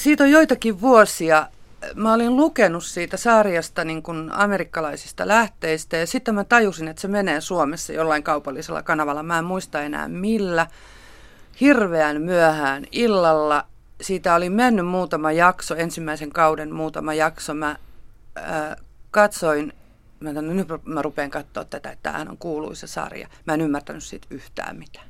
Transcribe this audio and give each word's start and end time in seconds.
siitä 0.00 0.24
on 0.24 0.30
joitakin 0.30 0.80
vuosia. 0.80 1.46
Mä 1.94 2.12
olin 2.12 2.36
lukenut 2.36 2.84
siitä 2.84 3.16
sarjasta 3.16 3.84
niin 3.84 4.02
kuin 4.02 4.30
amerikkalaisista 4.32 5.28
lähteistä 5.28 5.96
ja 5.96 6.06
sitten 6.06 6.34
mä 6.34 6.44
tajusin, 6.44 6.88
että 6.88 7.02
se 7.02 7.08
menee 7.08 7.40
Suomessa 7.40 7.92
jollain 7.92 8.22
kaupallisella 8.22 8.82
kanavalla. 8.82 9.22
Mä 9.22 9.38
en 9.38 9.44
muista 9.44 9.82
enää 9.82 10.08
millä. 10.08 10.66
Hirveän 11.60 12.22
myöhään 12.22 12.84
illalla. 12.92 13.66
Siitä 14.00 14.34
oli 14.34 14.50
mennyt 14.50 14.86
muutama 14.86 15.32
jakso, 15.32 15.74
ensimmäisen 15.74 16.30
kauden 16.30 16.74
muutama 16.74 17.14
jakso. 17.14 17.54
Mä 17.54 17.76
äh, 18.38 18.76
katsoin, 19.10 19.72
mä, 20.20 20.32
no 20.32 20.40
nyt 20.40 20.68
mä 20.84 21.02
rupean 21.02 21.30
katsoa 21.30 21.64
tätä, 21.64 21.90
että 21.90 22.02
tämähän 22.02 22.28
on 22.28 22.38
kuuluisa 22.38 22.86
sarja. 22.86 23.28
Mä 23.46 23.54
en 23.54 23.60
ymmärtänyt 23.60 24.04
siitä 24.04 24.26
yhtään 24.30 24.76
mitään. 24.76 25.09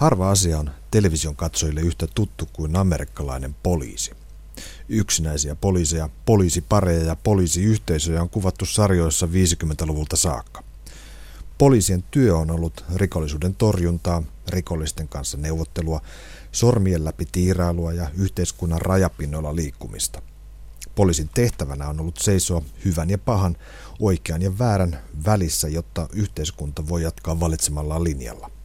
Harva 0.00 0.30
asia 0.30 0.58
on 0.58 0.70
television 0.90 1.36
katsojille 1.36 1.80
yhtä 1.80 2.06
tuttu 2.14 2.48
kuin 2.52 2.76
amerikkalainen 2.76 3.56
poliisi. 3.62 4.10
Yksinäisiä 4.88 5.54
poliiseja, 5.54 6.08
poliisipareja 6.26 7.04
ja 7.04 7.16
poliisiyhteisöjä 7.16 8.22
on 8.22 8.30
kuvattu 8.30 8.66
sarjoissa 8.66 9.26
50-luvulta 9.26 10.16
saakka. 10.16 10.62
Poliisien 11.58 12.04
työ 12.10 12.36
on 12.36 12.50
ollut 12.50 12.84
rikollisuuden 12.94 13.54
torjuntaa, 13.54 14.22
rikollisten 14.48 15.08
kanssa 15.08 15.38
neuvottelua, 15.38 16.00
sormien 16.52 17.04
läpi 17.04 17.26
tiirailua 17.32 17.92
ja 17.92 18.10
yhteiskunnan 18.16 18.80
rajapinnoilla 18.80 19.56
liikkumista. 19.56 20.22
Poliisin 20.94 21.30
tehtävänä 21.34 21.88
on 21.88 22.00
ollut 22.00 22.18
seisoa 22.18 22.62
hyvän 22.84 23.10
ja 23.10 23.18
pahan, 23.18 23.56
oikean 23.98 24.42
ja 24.42 24.58
väärän 24.58 24.98
välissä, 25.26 25.68
jotta 25.68 26.08
yhteiskunta 26.12 26.88
voi 26.88 27.02
jatkaa 27.02 27.40
valitsemallaan 27.40 28.04
linjalla. 28.04 28.59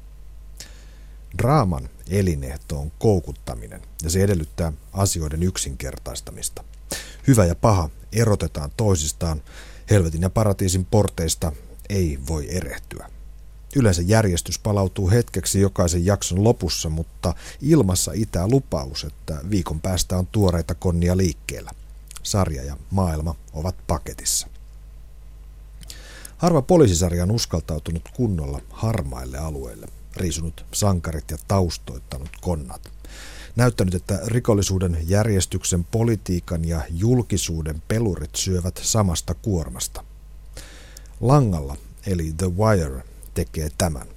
Draaman 1.38 1.90
elinehto 2.10 2.80
on 2.80 2.92
koukuttaminen 3.00 3.82
ja 4.04 4.10
se 4.10 4.24
edellyttää 4.24 4.74
asioiden 4.94 5.44
yksinkertaistamista. 5.44 6.64
Hyvä 7.28 7.46
ja 7.46 7.56
paha 7.56 7.90
erotetaan 8.12 8.72
toisistaan, 8.78 9.42
helvetin 9.90 10.22
ja 10.22 10.30
paratiisin 10.30 10.86
porteista 10.86 11.52
ei 11.90 12.20
voi 12.28 12.56
erehtyä. 12.56 13.10
Yleensä 13.76 14.02
järjestys 14.02 14.60
palautuu 14.60 15.10
hetkeksi 15.10 15.62
jokaisen 15.62 16.06
jakson 16.06 16.44
lopussa, 16.44 16.90
mutta 16.90 17.34
ilmassa 17.62 18.12
itää 18.16 18.48
lupaus, 18.48 19.04
että 19.04 19.42
viikon 19.50 19.82
päästä 19.82 20.18
on 20.18 20.28
tuoreita 20.28 20.76
konnia 20.76 21.18
liikkeellä. 21.18 21.72
Sarja 22.24 22.64
ja 22.64 22.78
maailma 22.92 23.36
ovat 23.54 23.76
paketissa. 23.88 24.48
Harva 26.38 26.62
poliisisarja 26.62 27.24
on 27.24 27.32
uskaltautunut 27.32 28.10
kunnolla 28.14 28.62
harmaille 28.70 29.38
alueille 29.38 29.88
riisunut 30.16 30.66
sankarit 30.72 31.32
ja 31.32 31.38
taustoittanut 31.48 32.30
konnat. 32.42 32.92
Näyttänyt, 33.56 33.96
että 33.96 34.20
rikollisuuden 34.26 34.98
järjestyksen, 35.08 35.84
politiikan 35.84 36.66
ja 36.66 36.82
julkisuuden 36.90 37.82
pelurit 37.88 38.36
syövät 38.36 38.80
samasta 38.84 39.34
kuormasta. 39.34 40.04
Langalla, 41.22 41.78
eli 42.08 42.34
The 42.38 42.48
Wire, 42.58 43.04
tekee 43.34 43.70
tämän. 43.78 44.08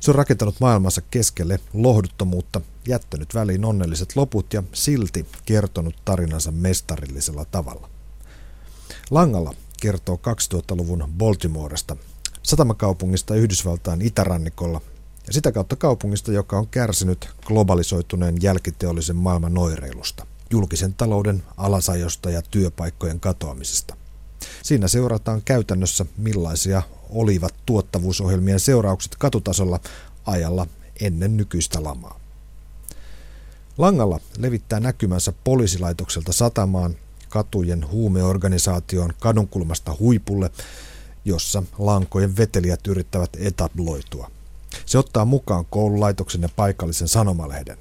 Se 0.00 0.10
on 0.10 0.14
rakentanut 0.14 0.60
maailmansa 0.60 1.00
keskelle 1.10 1.60
lohduttomuutta, 1.72 2.60
jättänyt 2.88 3.34
väliin 3.34 3.64
onnelliset 3.64 4.16
loput 4.16 4.52
ja 4.52 4.62
silti 4.72 5.26
kertonut 5.44 5.94
tarinansa 6.04 6.50
mestarillisella 6.50 7.44
tavalla. 7.44 7.90
Langalla 9.10 9.54
kertoo 9.80 10.16
2000-luvun 10.16 11.04
Baltimoresta, 11.18 11.96
satamakaupungista 12.42 13.34
Yhdysvaltain 13.34 14.02
itärannikolla, 14.02 14.80
ja 15.26 15.32
sitä 15.32 15.52
kautta 15.52 15.76
kaupungista, 15.76 16.32
joka 16.32 16.58
on 16.58 16.68
kärsinyt 16.68 17.28
globalisoituneen 17.46 18.42
jälkiteollisen 18.42 19.16
maailman 19.16 19.54
noireilusta, 19.54 20.26
julkisen 20.50 20.94
talouden 20.94 21.42
alasajosta 21.56 22.30
ja 22.30 22.42
työpaikkojen 22.42 23.20
katoamisesta. 23.20 23.96
Siinä 24.62 24.88
seurataan 24.88 25.42
käytännössä 25.42 26.06
millaisia 26.16 26.82
olivat 27.10 27.54
tuottavuusohjelmien 27.66 28.60
seuraukset 28.60 29.16
katutasolla 29.18 29.80
ajalla 30.26 30.66
ennen 31.00 31.36
nykyistä 31.36 31.84
lamaa. 31.84 32.20
Langalla 33.78 34.20
levittää 34.38 34.80
näkymänsä 34.80 35.32
poliisilaitokselta 35.44 36.32
satamaan, 36.32 36.96
katujen 37.28 37.90
huumeorganisaation 37.90 39.12
kadunkulmasta 39.20 39.96
huipulle, 40.00 40.50
jossa 41.24 41.62
lankojen 41.78 42.36
vetelijät 42.36 42.86
yrittävät 42.86 43.30
etabloitua. 43.40 44.30
Se 44.86 44.98
ottaa 44.98 45.24
mukaan 45.24 45.64
koululaitoksen 45.70 46.42
ja 46.42 46.48
paikallisen 46.56 47.08
sanomalehden. 47.08 47.78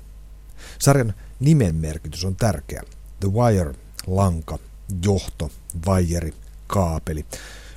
Sarjan 0.79 1.13
nimen 1.39 1.75
merkitys 1.75 2.25
on 2.25 2.35
tärkeä. 2.35 2.83
The 3.19 3.29
Wire, 3.31 3.75
lanka, 4.07 4.59
johto, 5.05 5.51
vajeri, 5.85 6.33
kaapeli. 6.67 7.25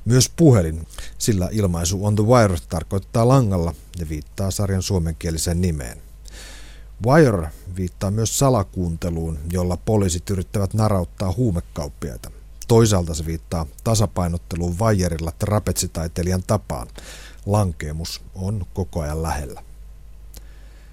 Myös 0.05 0.33
puhelin, 0.37 0.87
sillä 1.19 1.49
ilmaisu 1.53 2.06
on 2.06 2.17
the 2.17 2.25
wire 2.25 2.56
tarkoittaa 2.69 3.29
langalla 3.29 3.75
ja 3.99 4.09
viittaa 4.09 4.51
sarjan 4.51 4.83
suomenkieliseen 4.83 5.61
nimeen. 5.61 5.99
Wire 7.06 7.49
viittaa 7.77 8.11
myös 8.11 8.39
salakuunteluun, 8.39 9.39
jolla 9.53 9.77
poliisit 9.77 10.31
yrittävät 10.31 10.75
narauttaa 10.75 11.33
huumekauppiaita. 11.37 12.31
Toisaalta 12.69 13.15
se 13.15 13.27
viittaa 13.27 13.67
tasapainotteluun 13.85 14.79
vajerilla 14.79 15.33
trapetsitaiteilijan 15.39 16.43
tapaan. 16.47 16.89
Lankeemus 17.47 18.21
on 18.34 18.66
koko 18.75 19.00
ajan 19.00 19.22
lähellä. 19.22 19.62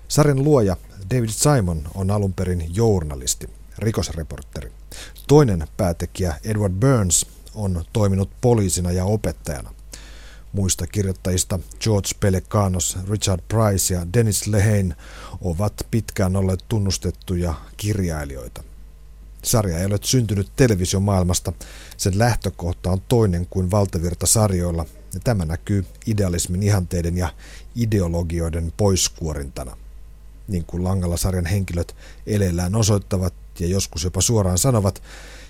Sarjan 0.07 0.43
luoja 0.43 0.77
David 1.09 1.29
Simon 1.29 1.81
on 1.95 2.11
alun 2.11 2.33
perin 2.33 2.75
journalisti, 2.75 3.49
rikosreporteri. 3.77 4.71
Toinen 5.27 5.67
päätekijä 5.77 6.35
Edward 6.43 6.73
Burns 6.73 7.25
on 7.55 7.85
toiminut 7.93 8.29
poliisina 8.41 8.91
ja 8.91 9.05
opettajana. 9.05 9.73
Muista 10.53 10.87
kirjoittajista 10.87 11.59
George 11.79 12.09
Pelecanos, 12.19 12.97
Richard 13.09 13.41
Price 13.47 13.93
ja 13.93 14.07
Dennis 14.13 14.47
Lehane 14.47 14.95
ovat 15.41 15.73
pitkään 15.91 16.35
olleet 16.35 16.65
tunnustettuja 16.69 17.53
kirjailijoita. 17.77 18.63
Sarja 19.43 19.79
ei 19.79 19.85
ole 19.85 19.99
syntynyt 20.01 20.51
televisiomaailmasta. 20.55 21.53
Sen 21.97 22.19
lähtökohta 22.19 22.89
on 22.91 23.01
toinen 23.07 23.47
kuin 23.49 23.71
valtavirta 23.71 24.25
sarjoilla, 24.25 24.85
ja 25.15 25.21
tämä 25.23 25.45
näkyy 25.45 25.85
idealismin 26.07 26.63
ihanteiden 26.63 27.17
ja 27.17 27.33
ideologioiden 27.75 28.73
poiskuorintana. 28.77 29.77
Niin 30.47 30.65
kuin 30.65 30.83
Langalla-sarjan 30.83 31.45
henkilöt 31.45 31.95
eleellään 32.27 32.75
osoittavat 32.75 33.33
ja 33.59 33.67
joskus 33.67 34.03
jopa 34.03 34.21
suoraan 34.21 34.57
sanovat, 34.57 35.01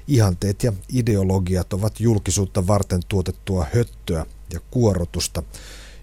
ihanteet 0.08 0.64
ja 0.64 0.74
ideologiat 0.90 1.74
ovat 1.74 2.00
julkisuutta 2.00 2.68
varten 2.68 3.02
tuotettua 3.08 3.66
höttöä 3.74 4.26
ja 4.54 4.60
kuorotusta, 4.72 5.44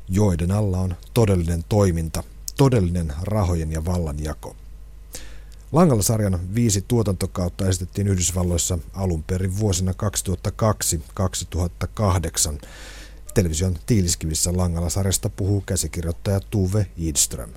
joiden 0.08 0.50
alla 0.50 0.78
on 0.78 0.96
todellinen 1.14 1.64
toiminta, 1.68 2.22
todellinen 2.56 3.12
rahojen 3.22 3.72
ja 3.72 3.84
vallan 3.84 4.24
jako. 4.24 4.56
Langalla-sarjan 5.72 6.54
viisi 6.54 6.84
tuotantokautta 6.88 7.68
esitettiin 7.68 8.06
Yhdysvalloissa 8.06 8.78
alun 8.94 9.22
perin 9.22 9.58
vuosina 9.58 9.92
2002-2008. 9.92 9.94
Television 13.34 13.76
tiiliskivissä 13.86 14.50
Langalla-sarjasta 14.56 15.28
puhuu 15.28 15.62
käsikirjoittaja 15.66 16.40
Tuve 16.50 16.86
Idström. 16.96 17.50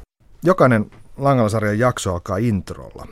Jokainen 0.43 0.91
Langalla-sarjan 1.17 1.79
jakso 1.79 2.13
alkaa 2.13 2.37
introlla, 2.37 3.07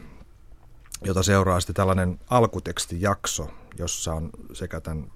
jota 1.03 1.23
seuraa 1.23 1.59
sitten 1.59 1.75
tällainen 1.75 2.19
alkutekstijakso, 2.29 3.49
jossa 3.77 4.13
on 4.13 4.29
sekä 4.53 4.79
tämän 4.81 5.11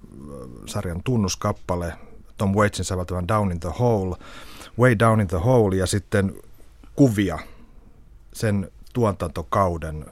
sarjan 0.66 1.02
tunnuskappale 1.02 1.92
Tom 2.36 2.52
Waitsin 2.54 2.84
säveltävän 2.84 3.28
Down 3.28 3.52
in 3.52 3.60
the 3.60 3.72
Hole, 3.78 4.16
Way 4.78 4.98
Down 4.98 5.20
in 5.20 5.28
the 5.28 5.38
Hole 5.38 5.76
ja 5.76 5.86
sitten 5.86 6.34
kuvia 6.96 7.38
sen 8.32 8.70
tuotantokauden 8.92 10.06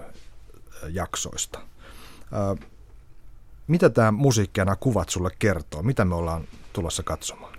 jaksoista. 0.88 1.60
Mitä 3.66 3.90
tämä 3.90 4.12
musiikki 4.12 4.60
ja 4.60 4.64
nämä 4.64 4.76
kuvat 4.76 5.08
sulle 5.08 5.30
kertoo? 5.38 5.82
Mitä 5.82 6.04
me 6.04 6.14
ollaan 6.14 6.48
tulossa 6.76 7.02
katsomaan? 7.02 7.54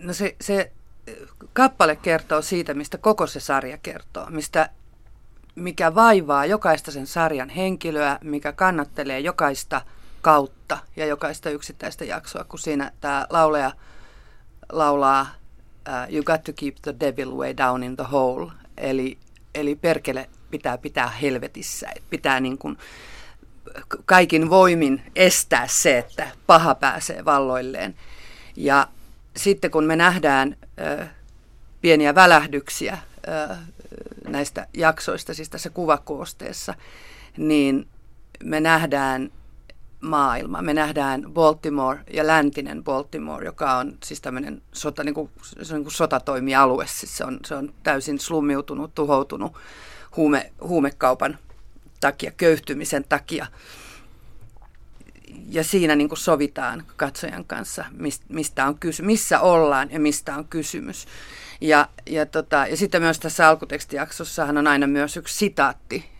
No 0.00 0.12
se, 0.12 0.36
se 0.40 0.72
kappale 1.52 1.96
kertoo 1.96 2.42
siitä, 2.42 2.74
mistä 2.74 2.98
koko 2.98 3.26
se 3.26 3.40
sarja 3.40 3.78
kertoo, 3.78 4.26
mistä 4.30 4.70
mikä 5.54 5.94
vaivaa 5.94 6.46
jokaista 6.46 6.90
sen 6.90 7.06
sarjan 7.06 7.48
henkilöä, 7.48 8.18
mikä 8.24 8.52
kannattelee 8.52 9.20
jokaista 9.20 9.80
kautta 10.22 10.78
ja 10.96 11.06
jokaista 11.06 11.50
yksittäistä 11.50 12.04
jaksoa, 12.04 12.44
kun 12.44 12.58
siinä 12.58 12.92
tämä 13.00 13.26
lauleja 13.30 13.72
laulaa 14.72 15.22
uh, 15.22 16.14
You 16.14 16.22
got 16.24 16.44
to 16.44 16.52
keep 16.52 16.76
the 16.82 16.94
devil 17.00 17.30
way 17.30 17.56
down 17.56 17.82
in 17.82 17.96
the 17.96 18.04
hole, 18.12 18.52
eli, 18.76 19.18
eli 19.54 19.74
perkele 19.74 20.28
pitää 20.50 20.78
pitää 20.78 21.08
helvetissä, 21.08 21.90
pitää 22.10 22.40
niin 22.40 22.58
kuin 22.58 22.78
kaikin 24.04 24.50
voimin 24.50 25.02
estää 25.16 25.66
se, 25.66 25.98
että 25.98 26.28
paha 26.46 26.74
pääsee 26.74 27.24
valloilleen. 27.24 27.94
Ja 28.56 28.88
sitten 29.36 29.70
kun 29.70 29.84
me 29.84 29.96
nähdään 29.96 30.56
pieniä 31.80 32.14
välähdyksiä 32.14 32.98
näistä 34.28 34.66
jaksoista, 34.74 35.34
siis 35.34 35.50
tässä 35.50 35.70
kuvakoosteessa, 35.70 36.74
niin 37.36 37.88
me 38.44 38.60
nähdään 38.60 39.30
maailma. 40.00 40.62
Me 40.62 40.74
nähdään 40.74 41.24
Baltimore 41.32 42.00
ja 42.12 42.26
läntinen 42.26 42.84
Baltimore, 42.84 43.44
joka 43.44 43.76
on 43.76 43.98
siis 44.04 44.20
tämmöinen 44.20 44.62
sota, 44.72 45.04
niin 45.04 45.14
kuin, 45.14 45.30
se 45.62 45.74
on 45.74 45.78
niin 45.78 45.84
kuin 45.84 45.94
sotatoimialue. 45.94 46.86
Siis 46.86 47.16
se, 47.16 47.24
on, 47.24 47.40
se 47.46 47.54
on 47.54 47.74
täysin 47.82 48.20
slummiutunut, 48.20 48.94
tuhoutunut 48.94 49.52
huume, 50.16 50.52
huumekaupan 50.60 51.38
takia, 52.00 52.30
köyhtymisen 52.30 53.04
takia. 53.08 53.46
Ja 55.48 55.64
siinä 55.64 55.96
niin 55.96 56.08
kuin 56.08 56.18
sovitaan 56.18 56.84
katsojan 56.96 57.44
kanssa, 57.44 57.84
mistä 58.28 58.66
on 58.66 58.78
kysy- 58.78 59.02
missä 59.02 59.40
ollaan 59.40 59.88
ja 59.92 60.00
mistä 60.00 60.36
on 60.36 60.48
kysymys. 60.48 61.06
Ja, 61.60 61.88
ja, 62.06 62.26
tota, 62.26 62.66
ja 62.66 62.76
sitten 62.76 63.02
myös 63.02 63.20
tässä 63.20 63.48
alkutekstijaksossahan 63.48 64.58
on 64.58 64.66
aina 64.66 64.86
myös 64.86 65.16
yksi 65.16 65.36
sitaatti 65.36 66.10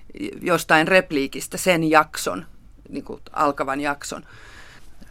jostain 0.43 0.89
repliikistä 0.89 1.57
sen 1.57 1.91
jakson 1.91 2.47
niin 2.89 3.05
kuin 3.05 3.21
alkavan 3.33 3.81
jakson 3.81 4.25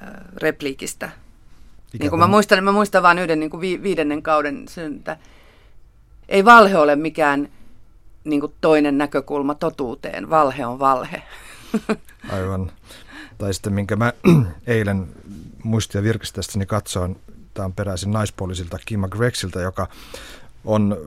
äh, 0.04 0.10
repliikistä. 0.38 1.10
niin 2.00 2.10
kuin 2.10 2.20
mä, 2.20 2.28
muistan, 2.28 2.64
mä 2.64 2.72
muistan 2.72 3.04
vain 3.04 3.20
yhden 3.20 3.40
niin 3.40 3.50
kuin 3.50 3.62
vi, 3.62 3.84
viidennen 3.84 4.24
kauden, 4.24 4.68
sen, 4.68 4.96
että 4.96 5.18
ei 6.30 6.46
valhe 6.46 6.78
ole 6.78 6.96
mikään 6.96 7.50
niin 8.28 8.40
kuin 8.40 8.54
toinen 8.62 8.98
näkökulma 8.98 9.56
totuuteen, 9.56 10.30
valhe 10.30 10.66
on 10.66 10.80
valhe. 10.80 11.24
Aivan. 12.30 12.72
Tai 13.38 13.54
sitten 13.54 13.74
minkä 13.74 13.96
mä 13.96 14.14
eilen 14.68 15.08
muistia 15.64 16.04
virkistästäni 16.04 16.66
katsoin, 16.66 17.20
tämä 17.54 17.66
on 17.66 17.74
peräisin 17.74 18.12
naispuolisilta 18.12 18.78
Kim 18.86 19.00
McGregsiltä, 19.00 19.62
joka 19.62 19.88
on 20.66 20.98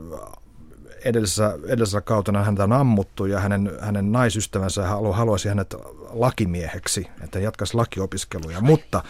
edellisessä, 1.05 1.59
edellisessä 1.67 2.01
kautena 2.01 2.45
häntä 2.45 2.65
on 2.65 2.73
ammuttu 2.73 3.27
ja 3.27 3.41
hänen, 3.41 3.73
hänen 3.81 4.13
naisystävänsä 4.13 4.87
halu, 4.87 5.13
haluaisi 5.13 5.49
hänet 5.49 5.75
lakimieheksi, 6.11 7.07
että 7.25 7.39
hän 7.39 7.45
jatkaisi 7.45 7.75
lakiopiskeluja, 7.75 8.61
mutta 8.61 9.03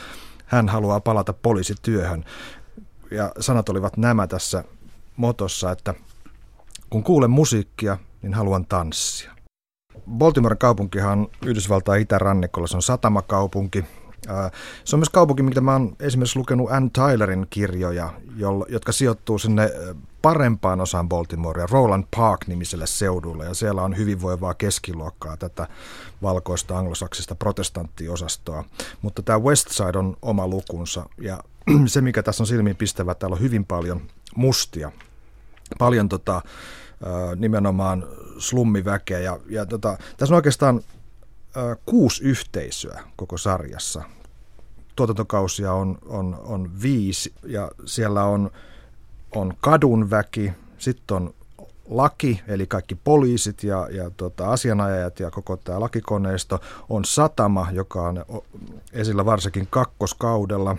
hän 0.46 0.68
haluaa 0.68 1.00
palata 1.00 1.32
poliisityöhön. 1.32 2.24
Ja 3.10 3.32
sanat 3.40 3.68
olivat 3.68 3.96
nämä 3.96 4.26
tässä 4.26 4.64
motossa, 5.16 5.70
että 5.70 5.94
kun 6.90 7.02
kuulen 7.02 7.31
musiikkia, 7.31 7.98
niin 8.22 8.34
haluan 8.34 8.66
tanssia. 8.66 9.32
Baltimore 10.10 10.56
kaupunkihan 10.56 11.19
on 11.19 11.28
Yhdysvaltain 11.46 12.02
itärannikolla, 12.02 12.69
se 12.69 12.76
on 12.76 12.82
satamakaupunki, 12.82 13.84
se 14.84 14.96
on 14.96 15.00
myös 15.00 15.08
kaupunki, 15.08 15.42
mitä 15.42 15.60
mä 15.60 15.72
oon 15.72 15.96
esimerkiksi 16.00 16.38
lukenut 16.38 16.70
Ann 16.70 16.90
Tylerin 16.90 17.46
kirjoja, 17.50 18.12
jotka 18.69 18.92
sijoittuu 18.92 19.38
sinne 19.38 19.70
parempaan 20.22 20.81
osaan 20.81 21.08
Baltimorea, 21.08 21.66
Roland 21.70 22.04
Park-nimiselle 22.16 22.87
seudulle, 22.87 23.44
ja 23.44 23.54
siellä 23.54 23.82
on 23.82 23.96
hyvinvoivaa 23.96 24.54
keskiluokkaa, 24.54 25.37
tätä 25.37 25.69
valkoista 26.22 26.78
anglosaksista 26.78 27.34
protestanttiosastoa. 27.34 28.64
Mutta 29.02 29.22
tämä 29.22 29.38
West 29.38 29.69
Side 29.69 29.98
on 29.98 30.16
oma 30.22 30.46
lukunsa, 30.48 31.06
ja 31.20 31.44
se 31.87 32.00
mikä 32.00 32.22
tässä 32.22 32.42
on 32.42 32.46
silmiin 32.46 32.76
pistävä, 32.76 33.14
täällä 33.14 33.34
on 33.34 33.40
hyvin 33.42 33.64
paljon 33.64 34.00
mustia, 34.37 34.92
paljon 35.78 36.08
tota, 36.08 36.43
nimenomaan 37.37 38.06
slummiväkeä, 38.38 39.19
ja, 39.19 39.38
ja 39.49 39.67
tota, 39.67 39.99
tässä 40.17 40.34
on 40.34 40.37
oikeastaan 40.37 40.81
kuusi 41.87 42.25
yhteisöä 42.25 43.02
koko 43.17 43.38
sarjassa. 43.38 44.02
Tuotantokausia 44.96 45.72
on, 45.72 45.99
on, 46.06 46.40
on 46.44 46.70
viisi 46.82 47.34
ja 47.43 47.70
siellä 47.84 48.25
on, 48.25 48.50
on 49.34 49.55
kadunväki, 49.61 50.52
sitten 50.78 51.17
on 51.17 51.34
laki, 51.88 52.40
eli 52.49 52.66
kaikki 52.66 52.94
poliisit 52.94 53.62
ja, 53.62 53.88
ja 53.90 54.11
tota, 54.11 54.50
asianajajat 54.50 55.20
ja 55.20 55.31
koko 55.31 55.56
tämä 55.56 55.81
lakikoneisto. 55.81 56.61
On 56.88 57.05
satama, 57.05 57.69
joka 57.73 58.02
on 58.02 58.25
esillä 58.93 59.25
varsinkin 59.25 59.66
kakkoskaudella. 59.70 60.76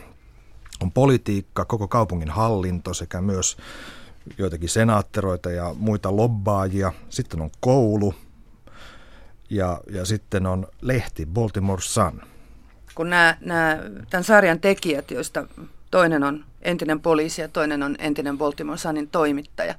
On 0.81 0.91
politiikka, 0.91 1.65
koko 1.65 1.87
kaupungin 1.87 2.29
hallinto 2.29 2.93
sekä 2.93 3.21
myös 3.21 3.57
joitakin 4.37 4.69
senaatteroita 4.69 5.51
ja 5.51 5.75
muita 5.77 6.15
lobbaajia. 6.15 6.93
Sitten 7.09 7.41
on 7.41 7.51
koulu, 7.59 8.15
ja, 9.49 9.81
ja 9.91 10.05
sitten 10.05 10.45
on 10.45 10.67
lehti 10.81 11.25
Baltimore 11.25 11.81
Sun. 11.81 12.21
Kun 12.95 13.09
nämä, 13.09 13.37
nämä, 13.39 13.79
tämän 14.09 14.23
sarjan 14.23 14.59
tekijät, 14.59 15.11
joista 15.11 15.47
toinen 15.91 16.23
on 16.23 16.45
entinen 16.61 16.99
poliisi 16.99 17.41
ja 17.41 17.47
toinen 17.47 17.83
on 17.83 17.95
entinen 17.99 18.37
Baltimore 18.37 18.77
Sunin 18.77 19.07
toimittaja, 19.07 19.75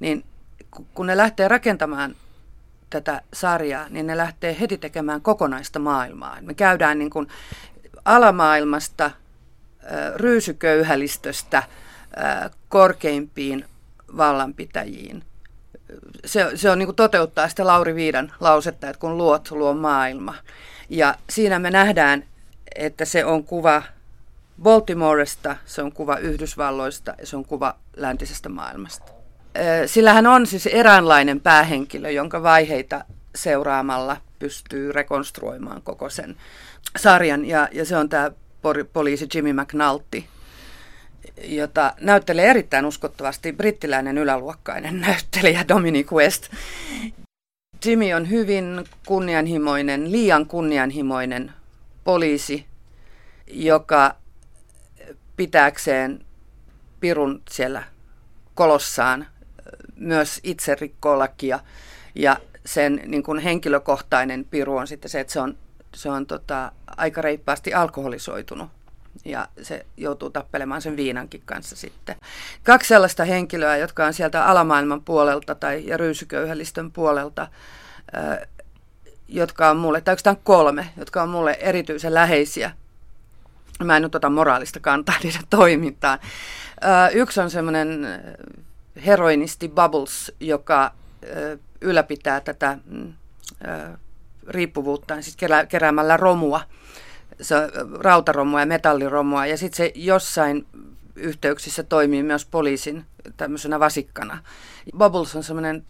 niin 0.00 0.24
kun 0.94 1.06
ne 1.06 1.16
lähtee 1.16 1.48
rakentamaan 1.48 2.16
tätä 2.90 3.22
sarjaa, 3.32 3.88
niin 3.88 4.06
ne 4.06 4.16
lähtee 4.16 4.56
heti 4.60 4.78
tekemään 4.78 5.22
kokonaista 5.22 5.78
maailmaa. 5.78 6.38
Me 6.40 6.54
käydään 6.54 6.98
niin 6.98 7.10
kuin 7.10 7.28
alamaailmasta, 8.04 9.10
ryysyköyhälistöstä 10.16 11.62
korkeimpiin 12.68 13.64
vallanpitäjiin– 14.16 15.24
se, 16.24 16.50
se 16.54 16.70
on 16.70 16.78
niin 16.78 16.86
kuin 16.86 16.96
toteuttaa 16.96 17.48
sitä 17.48 17.66
Lauri 17.66 17.94
Viidan 17.94 18.32
lausetta, 18.40 18.88
että 18.88 19.00
kun 19.00 19.16
luot, 19.16 19.50
luo 19.50 19.74
maailma. 19.74 20.34
Ja 20.88 21.14
siinä 21.30 21.58
me 21.58 21.70
nähdään, 21.70 22.24
että 22.74 23.04
se 23.04 23.24
on 23.24 23.44
kuva 23.44 23.82
Baltimoresta, 24.62 25.56
se 25.64 25.82
on 25.82 25.92
kuva 25.92 26.16
Yhdysvalloista 26.16 27.14
ja 27.18 27.26
se 27.26 27.36
on 27.36 27.44
kuva 27.44 27.76
läntisestä 27.96 28.48
maailmasta. 28.48 29.12
Sillähän 29.86 30.26
on 30.26 30.46
siis 30.46 30.66
eräänlainen 30.66 31.40
päähenkilö, 31.40 32.10
jonka 32.10 32.42
vaiheita 32.42 33.04
seuraamalla 33.34 34.16
pystyy 34.38 34.92
rekonstruoimaan 34.92 35.82
koko 35.82 36.10
sen 36.10 36.36
sarjan. 36.96 37.44
Ja, 37.44 37.68
ja 37.72 37.84
se 37.84 37.96
on 37.96 38.08
tämä 38.08 38.30
poliisi 38.92 39.28
Jimmy 39.34 39.52
McNulty, 39.52 40.24
jota 41.44 41.94
näyttelee 42.00 42.50
erittäin 42.50 42.84
uskottavasti 42.84 43.52
brittiläinen 43.52 44.18
yläluokkainen 44.18 45.00
näyttelijä 45.06 45.64
Dominic 45.68 46.12
West. 46.12 46.48
Jimmy 47.84 48.12
on 48.12 48.30
hyvin 48.30 48.84
kunnianhimoinen, 49.06 50.12
liian 50.12 50.46
kunnianhimoinen 50.46 51.52
poliisi, 52.04 52.66
joka 53.46 54.16
pitääkseen 55.36 56.24
pirun 57.00 57.42
siellä 57.50 57.82
kolossaan 58.54 59.26
myös 59.96 60.40
itse 60.42 60.74
rikkoo 60.74 61.18
lakia. 61.18 61.60
Ja 62.14 62.36
sen 62.66 63.02
niin 63.06 63.22
kuin 63.22 63.38
henkilökohtainen 63.38 64.44
piru 64.44 64.76
on 64.76 64.86
sitten 64.86 65.10
se, 65.10 65.20
että 65.20 65.32
se 65.32 65.40
on, 65.40 65.56
se 65.94 66.10
on 66.10 66.26
tota, 66.26 66.72
aika 66.96 67.22
reippaasti 67.22 67.74
alkoholisoitunut 67.74 68.68
ja 69.24 69.48
se 69.62 69.86
joutuu 69.96 70.30
tappelemaan 70.30 70.82
sen 70.82 70.96
viinankin 70.96 71.42
kanssa 71.44 71.76
sitten. 71.76 72.16
Kaksi 72.64 72.88
sellaista 72.88 73.24
henkilöä, 73.24 73.76
jotka 73.76 74.06
on 74.06 74.14
sieltä 74.14 74.44
alamaailman 74.44 75.02
puolelta 75.02 75.54
tai 75.54 75.86
ja 75.86 75.96
ryysyköyhällistön 75.96 76.92
puolelta, 76.92 77.48
jotka 79.28 79.70
on 79.70 79.76
mulle, 79.76 80.00
tai 80.00 80.12
oikeastaan 80.12 80.36
kolme, 80.44 80.88
jotka 80.96 81.22
on 81.22 81.28
mulle 81.28 81.58
erityisen 81.60 82.14
läheisiä. 82.14 82.72
Mä 83.84 83.96
en 83.96 84.02
nyt 84.02 84.14
ota 84.14 84.30
moraalista 84.30 84.80
kantaa 84.80 85.14
niiden 85.22 85.46
toimintaan. 85.50 86.18
Yksi 87.12 87.40
on 87.40 87.50
semmoinen 87.50 88.06
heroinisti 89.06 89.68
Bubbles, 89.68 90.32
joka 90.40 90.92
ylläpitää 91.80 92.40
tätä 92.40 92.78
mm, 92.84 93.12
riippuvuuttaan 94.48 95.22
siis 95.22 95.36
keräämällä 95.68 96.16
romua 96.16 96.60
rautaromua 97.98 98.60
ja 98.60 98.66
metalliromua 98.66 99.46
ja 99.46 99.56
sitten 99.56 99.76
se 99.76 99.92
jossain 99.94 100.66
yhteyksissä 101.16 101.82
toimii 101.82 102.22
myös 102.22 102.46
poliisin 102.46 103.04
tämmöisenä 103.36 103.80
vasikkana. 103.80 104.38
Bubbles 104.98 105.36
on 105.36 105.42
semmoinen 105.42 105.86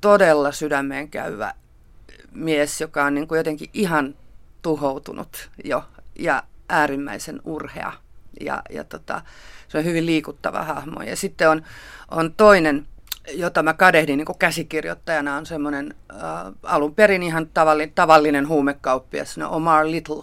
todella 0.00 0.52
sydämeen 0.52 1.08
käyvä 1.08 1.54
mies, 2.32 2.80
joka 2.80 3.04
on 3.04 3.14
niin 3.14 3.28
kuin 3.28 3.36
jotenkin 3.36 3.70
ihan 3.72 4.14
tuhoutunut 4.62 5.50
jo 5.64 5.84
ja 6.18 6.42
äärimmäisen 6.68 7.40
urhea. 7.44 7.92
Ja, 8.40 8.62
ja 8.70 8.84
tota, 8.84 9.22
se 9.68 9.78
on 9.78 9.84
hyvin 9.84 10.06
liikuttava 10.06 10.64
hahmo. 10.64 11.02
Ja 11.02 11.16
sitten 11.16 11.50
on, 11.50 11.62
on 12.10 12.34
toinen 12.34 12.88
jota 13.30 13.62
mä 13.62 13.74
kadehdin 13.74 14.16
niin 14.16 14.38
käsikirjoittajana, 14.38 15.36
on 15.36 15.46
semmoinen 15.46 15.94
äh, 16.10 16.18
alun 16.62 16.94
perin 16.94 17.22
ihan 17.22 17.48
tavallinen, 17.54 17.94
tavallinen 17.94 18.48
huumekauppias, 18.48 19.38
no 19.38 19.50
Omar 19.50 19.86
Little, 19.86 20.22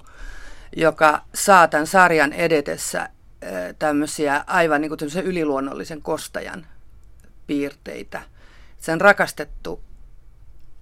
joka 0.76 1.22
saa 1.34 1.68
tämän 1.68 1.88
sarjan 1.88 2.34
edetessä 2.34 3.02
äh, 3.02 3.10
tämmöisiä 3.80 4.44
aivan 4.48 4.82
niin 4.82 4.90
kuin 4.90 5.24
yliluonnollisen 5.24 6.02
kostajan 6.02 6.68
piirteitä. 7.48 8.22
Sen 8.78 9.02
rakastettu 9.02 9.84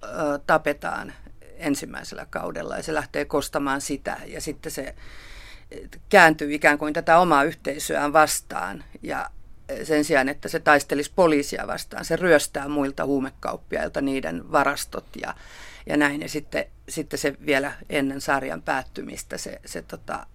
äh, 0.04 0.10
tapetaan 0.46 1.12
ensimmäisellä 1.56 2.26
kaudella 2.30 2.76
ja 2.76 2.82
se 2.82 2.94
lähtee 2.94 3.24
kostamaan 3.24 3.80
sitä 3.80 4.16
ja 4.26 4.40
sitten 4.40 4.72
se 4.72 4.94
kääntyy 6.08 6.54
ikään 6.54 6.78
kuin 6.78 6.94
tätä 6.94 7.18
omaa 7.18 7.44
yhteisöään 7.44 8.12
vastaan 8.12 8.84
ja 9.02 9.30
sen 9.84 10.04
sijaan, 10.04 10.28
että 10.28 10.48
se 10.48 10.60
taistelisi 10.60 11.12
poliisia 11.16 11.66
vastaan, 11.66 12.04
se 12.04 12.16
ryöstää 12.16 12.68
muilta 12.68 13.04
huumekauppiailta 13.06 14.00
niiden 14.00 14.52
varastot 14.52 15.04
ja, 15.22 15.34
ja 15.86 15.96
näin. 15.96 16.20
Ja 16.20 16.28
sitten, 16.28 16.64
sitten 16.88 17.18
se 17.18 17.36
vielä 17.46 17.72
ennen 17.88 18.20
sarjan 18.20 18.62
päättymistä 18.62 19.38
se, 19.38 19.60
se, 19.66 19.82
tota, 19.82 20.26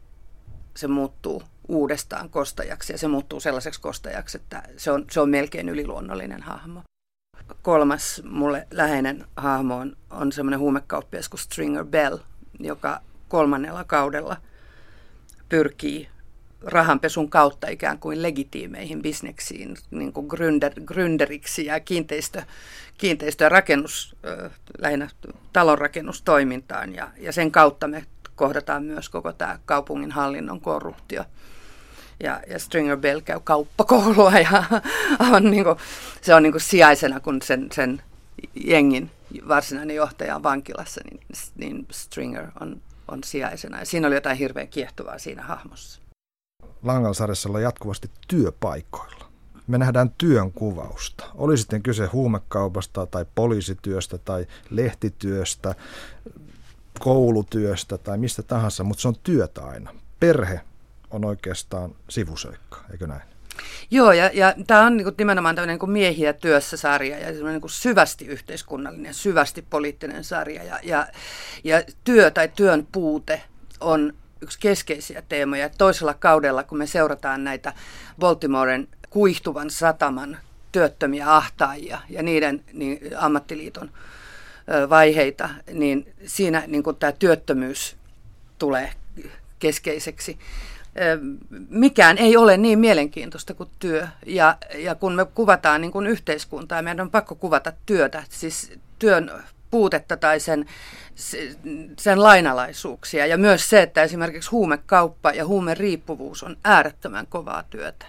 se 0.75 0.87
muuttuu 0.87 1.43
uudestaan 1.67 2.29
kostajaksi 2.29 2.93
ja 2.93 2.97
se 2.97 3.07
muuttuu 3.07 3.39
sellaiseksi 3.39 3.81
kostajaksi, 3.81 4.37
että 4.37 4.63
se 4.77 4.91
on, 4.91 5.05
se 5.11 5.19
on 5.19 5.29
melkein 5.29 5.69
yliluonnollinen 5.69 6.41
hahmo. 6.41 6.81
Kolmas 7.61 8.21
mulle 8.25 8.67
läheinen 8.71 9.25
hahmo 9.35 9.75
on, 9.75 9.97
on 10.09 10.31
semmoinen 10.31 10.59
huumekauppias 10.59 11.29
kuin 11.29 11.39
Stringer 11.39 11.85
Bell, 11.85 12.17
joka 12.59 13.01
kolmannella 13.27 13.83
kaudella 13.83 14.37
pyrkii 15.49 16.09
rahanpesun 16.63 17.29
kautta 17.29 17.67
ikään 17.67 18.00
kuin 18.00 18.22
legitiimeihin 18.22 19.01
bisneksiin, 19.01 19.77
niin 19.91 20.13
kuin 20.13 20.27
gründer, 20.27 20.84
gründeriksi 20.86 21.65
ja 21.65 21.79
kiinteistö, 21.79 22.43
kiinteistö- 22.98 23.43
ja 23.43 23.50
rakennus, 23.50 24.15
lähinnä 24.77 25.10
talonrakennustoimintaan. 25.53 26.96
Ja, 26.96 27.08
ja 27.17 27.32
sen 27.32 27.51
kautta 27.51 27.88
me 27.88 28.05
kohdataan 28.36 28.84
myös 28.84 29.10
koko 29.10 29.34
tämä 29.34 29.60
kaupungin 29.65 30.12
hallinnon 30.12 30.62
korruptio. 30.62 31.25
Ja, 32.24 32.41
ja 32.48 32.60
Stringer 32.60 32.98
Bell 32.98 33.20
käy 33.20 33.39
kauppakoulua 33.43 34.32
ja 34.32 34.63
on 35.34 35.51
niin 35.51 35.63
kuin, 35.63 35.77
se 36.22 36.36
on 36.36 36.43
niin 36.43 36.53
kuin 36.53 36.62
sijaisena, 36.62 37.20
kun 37.20 37.41
sen, 37.41 37.67
sen 37.72 38.01
jengin 38.55 39.12
varsinainen 39.48 39.96
johtaja 39.96 40.36
on 40.36 40.43
vankilassa, 40.43 41.01
niin, 41.12 41.22
niin 41.55 41.88
Stringer 41.91 42.48
on, 42.60 42.82
on 43.08 43.24
sijaisena. 43.24 43.79
Ja 43.79 43.86
siinä 43.86 44.08
oli 44.08 44.15
jotain 44.15 44.38
hirveän 44.38 44.67
kiehtovaa 44.67 45.17
siinä 45.17 45.43
hahmossa. 45.43 46.02
Langalsarjassa 46.83 47.49
ollaan 47.49 47.63
jatkuvasti 47.63 48.09
työpaikoilla. 48.27 49.25
Me 49.67 49.77
nähdään 49.77 50.11
työn 50.17 50.51
kuvausta. 50.51 51.25
Oli 51.35 51.57
sitten 51.57 51.83
kyse 51.83 52.05
huumekaupasta 52.05 53.05
tai 53.05 53.25
poliisityöstä 53.35 54.17
tai 54.17 54.47
lehtityöstä, 54.69 55.75
koulutyöstä 56.99 57.97
tai 57.97 58.17
mistä 58.17 58.43
tahansa, 58.43 58.83
mutta 58.83 59.01
se 59.01 59.07
on 59.07 59.15
työtä 59.23 59.65
aina. 59.65 59.95
Perhe 60.19 60.61
on 61.11 61.25
oikeastaan 61.25 61.95
sivuseikka, 62.09 62.77
eikö 62.91 63.07
näin? 63.07 63.21
Joo, 63.91 64.11
ja, 64.11 64.31
ja 64.33 64.55
tämä 64.67 64.85
on 64.85 64.97
niin 64.97 65.07
nimenomaan 65.17 65.55
tämmöinen 65.55 65.79
niin 65.81 65.91
miehiä 65.91 66.33
työssä 66.33 66.77
sarja 66.77 67.19
ja 67.19 67.31
niin 67.31 67.61
kuin 67.61 67.71
syvästi 67.71 68.25
yhteiskunnallinen, 68.25 69.13
syvästi 69.13 69.61
poliittinen 69.69 70.23
sarja. 70.23 70.63
Ja, 70.63 70.79
ja, 70.83 71.07
ja 71.63 71.83
työ 72.03 72.31
tai 72.31 72.49
työn 72.55 72.87
puute 72.91 73.41
on 73.79 74.13
yksi 74.43 74.59
keskeisiä 74.59 75.23
teemoja. 75.29 75.69
Toisella 75.69 76.13
kaudella, 76.13 76.63
kun 76.63 76.77
me 76.77 76.88
seurataan 76.88 77.43
näitä 77.43 77.73
Baltimoren 78.19 78.88
kuihtuvan 79.09 79.69
sataman 79.69 80.38
työttömiä 80.71 81.35
ahtaajia 81.35 82.00
ja 82.09 82.23
niiden 82.23 82.63
niin, 82.73 83.00
ammattiliiton 83.17 83.91
vaiheita, 84.89 85.50
niin 85.73 86.13
siinä 86.25 86.63
niin 86.67 86.83
tämä 87.00 87.12
työttömyys 87.12 87.95
tulee 88.59 88.91
keskeiseksi. 89.59 90.39
Mikään 91.69 92.17
ei 92.17 92.38
ole 92.38 92.57
niin 92.57 92.79
mielenkiintoista 92.79 93.53
kuin 93.53 93.69
työ. 93.79 94.07
Ja, 94.25 94.57
ja 94.75 94.95
kun 94.95 95.13
me 95.13 95.25
kuvataan 95.25 95.81
niin 95.81 95.91
kuin 95.91 96.07
yhteiskuntaa, 96.07 96.81
meidän 96.81 97.01
on 97.01 97.12
pakko 97.12 97.35
kuvata 97.35 97.73
työtä, 97.85 98.23
siis 98.29 98.73
työn 99.00 99.31
puutetta 99.74 100.18
tai 100.18 100.39
sen, 100.39 100.65
sen 102.00 102.24
lainalaisuuksia. 102.24 103.25
Ja 103.25 103.38
myös 103.38 103.70
se, 103.70 103.82
että 103.82 104.03
esimerkiksi 104.03 104.50
huumekauppa 104.50 105.32
ja 105.32 105.46
huumeriippuvuus 105.46 106.44
on 106.44 106.58
äärettömän 106.63 107.27
kovaa 107.27 107.63
työtä. 107.63 108.06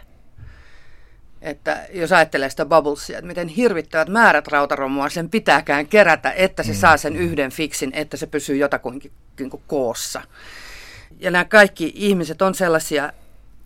Että 1.42 1.86
jos 1.92 2.12
ajattelee 2.12 2.50
sitä 2.50 2.66
bubblesia, 2.66 3.18
että 3.18 3.26
miten 3.26 3.48
hirvittävät 3.48 4.08
määrät 4.08 4.48
rautaromua 4.48 5.08
sen 5.08 5.30
pitääkään 5.30 5.86
kerätä, 5.86 6.30
että 6.30 6.62
se 6.62 6.72
mm. 6.72 6.78
saa 6.78 6.96
sen 6.96 7.16
yhden 7.16 7.50
fiksin, 7.50 7.90
että 7.94 8.16
se 8.16 8.26
pysyy 8.26 8.56
jotakuinkin 8.56 9.12
niin 9.38 9.50
koossa. 9.66 10.22
Ja 11.18 11.30
nämä 11.30 11.44
kaikki 11.44 11.92
ihmiset 11.94 12.42
on 12.42 12.54
sellaisia, 12.54 13.12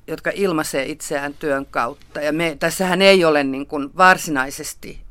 jotka 0.07 0.31
ilmaisee 0.35 0.87
itseään 0.87 1.35
työn 1.35 1.67
kautta. 1.67 2.21
Ja 2.21 2.33
me, 2.33 2.57
tässähän 2.61 3.03
ei 3.03 3.25
ole 3.25 3.45
niin 3.45 3.67
kuin 3.67 3.91
varsinaisesti 3.97 5.08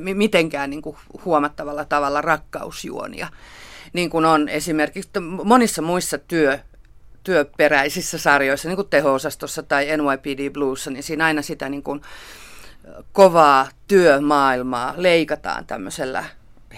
mitenkään 0.00 0.70
niin 0.70 0.82
kuin 0.82 0.96
huomattavalla 1.24 1.84
tavalla 1.84 2.20
rakkausjuonia, 2.20 3.28
niin 3.92 4.10
kuin 4.10 4.24
on 4.24 4.48
esimerkiksi 4.48 5.10
monissa 5.44 5.82
muissa 5.82 6.18
työ, 6.18 6.58
työperäisissä 7.24 8.18
sarjoissa, 8.18 8.68
niin 8.68 8.76
kuin 8.76 8.88
teho-osastossa 8.88 9.62
tai 9.62 9.86
NYPD 9.86 10.50
Bluessa, 10.50 10.90
niin 10.90 11.02
siinä 11.02 11.24
aina 11.24 11.42
sitä 11.42 11.68
niin 11.68 11.82
kuin 11.82 12.00
kovaa 13.12 13.68
työmaailmaa 13.88 14.94
leikataan 14.96 15.66
tämmöisellä 15.66 16.24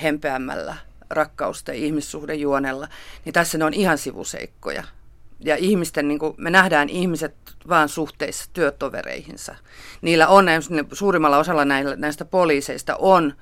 hempeämmällä 0.02 0.76
rakkausta 1.10 1.72
ja 1.72 1.78
ihmissuhdejuonella, 1.78 2.88
niin 3.24 3.32
tässä 3.32 3.58
ne 3.58 3.64
on 3.64 3.74
ihan 3.74 3.98
sivuseikkoja. 3.98 4.84
Ja 5.40 5.56
ihmisten, 5.56 6.08
niin 6.08 6.18
kuin, 6.18 6.34
me 6.36 6.50
nähdään 6.50 6.88
ihmiset 6.88 7.34
vaan 7.68 7.88
suhteissa 7.88 8.50
työtovereihinsa. 8.52 9.54
Niillä 10.02 10.28
on, 10.28 10.46
suurimmalla 10.92 11.38
osalla 11.38 11.64
näistä 11.96 12.24
poliiseista 12.24 12.96
on 12.96 13.32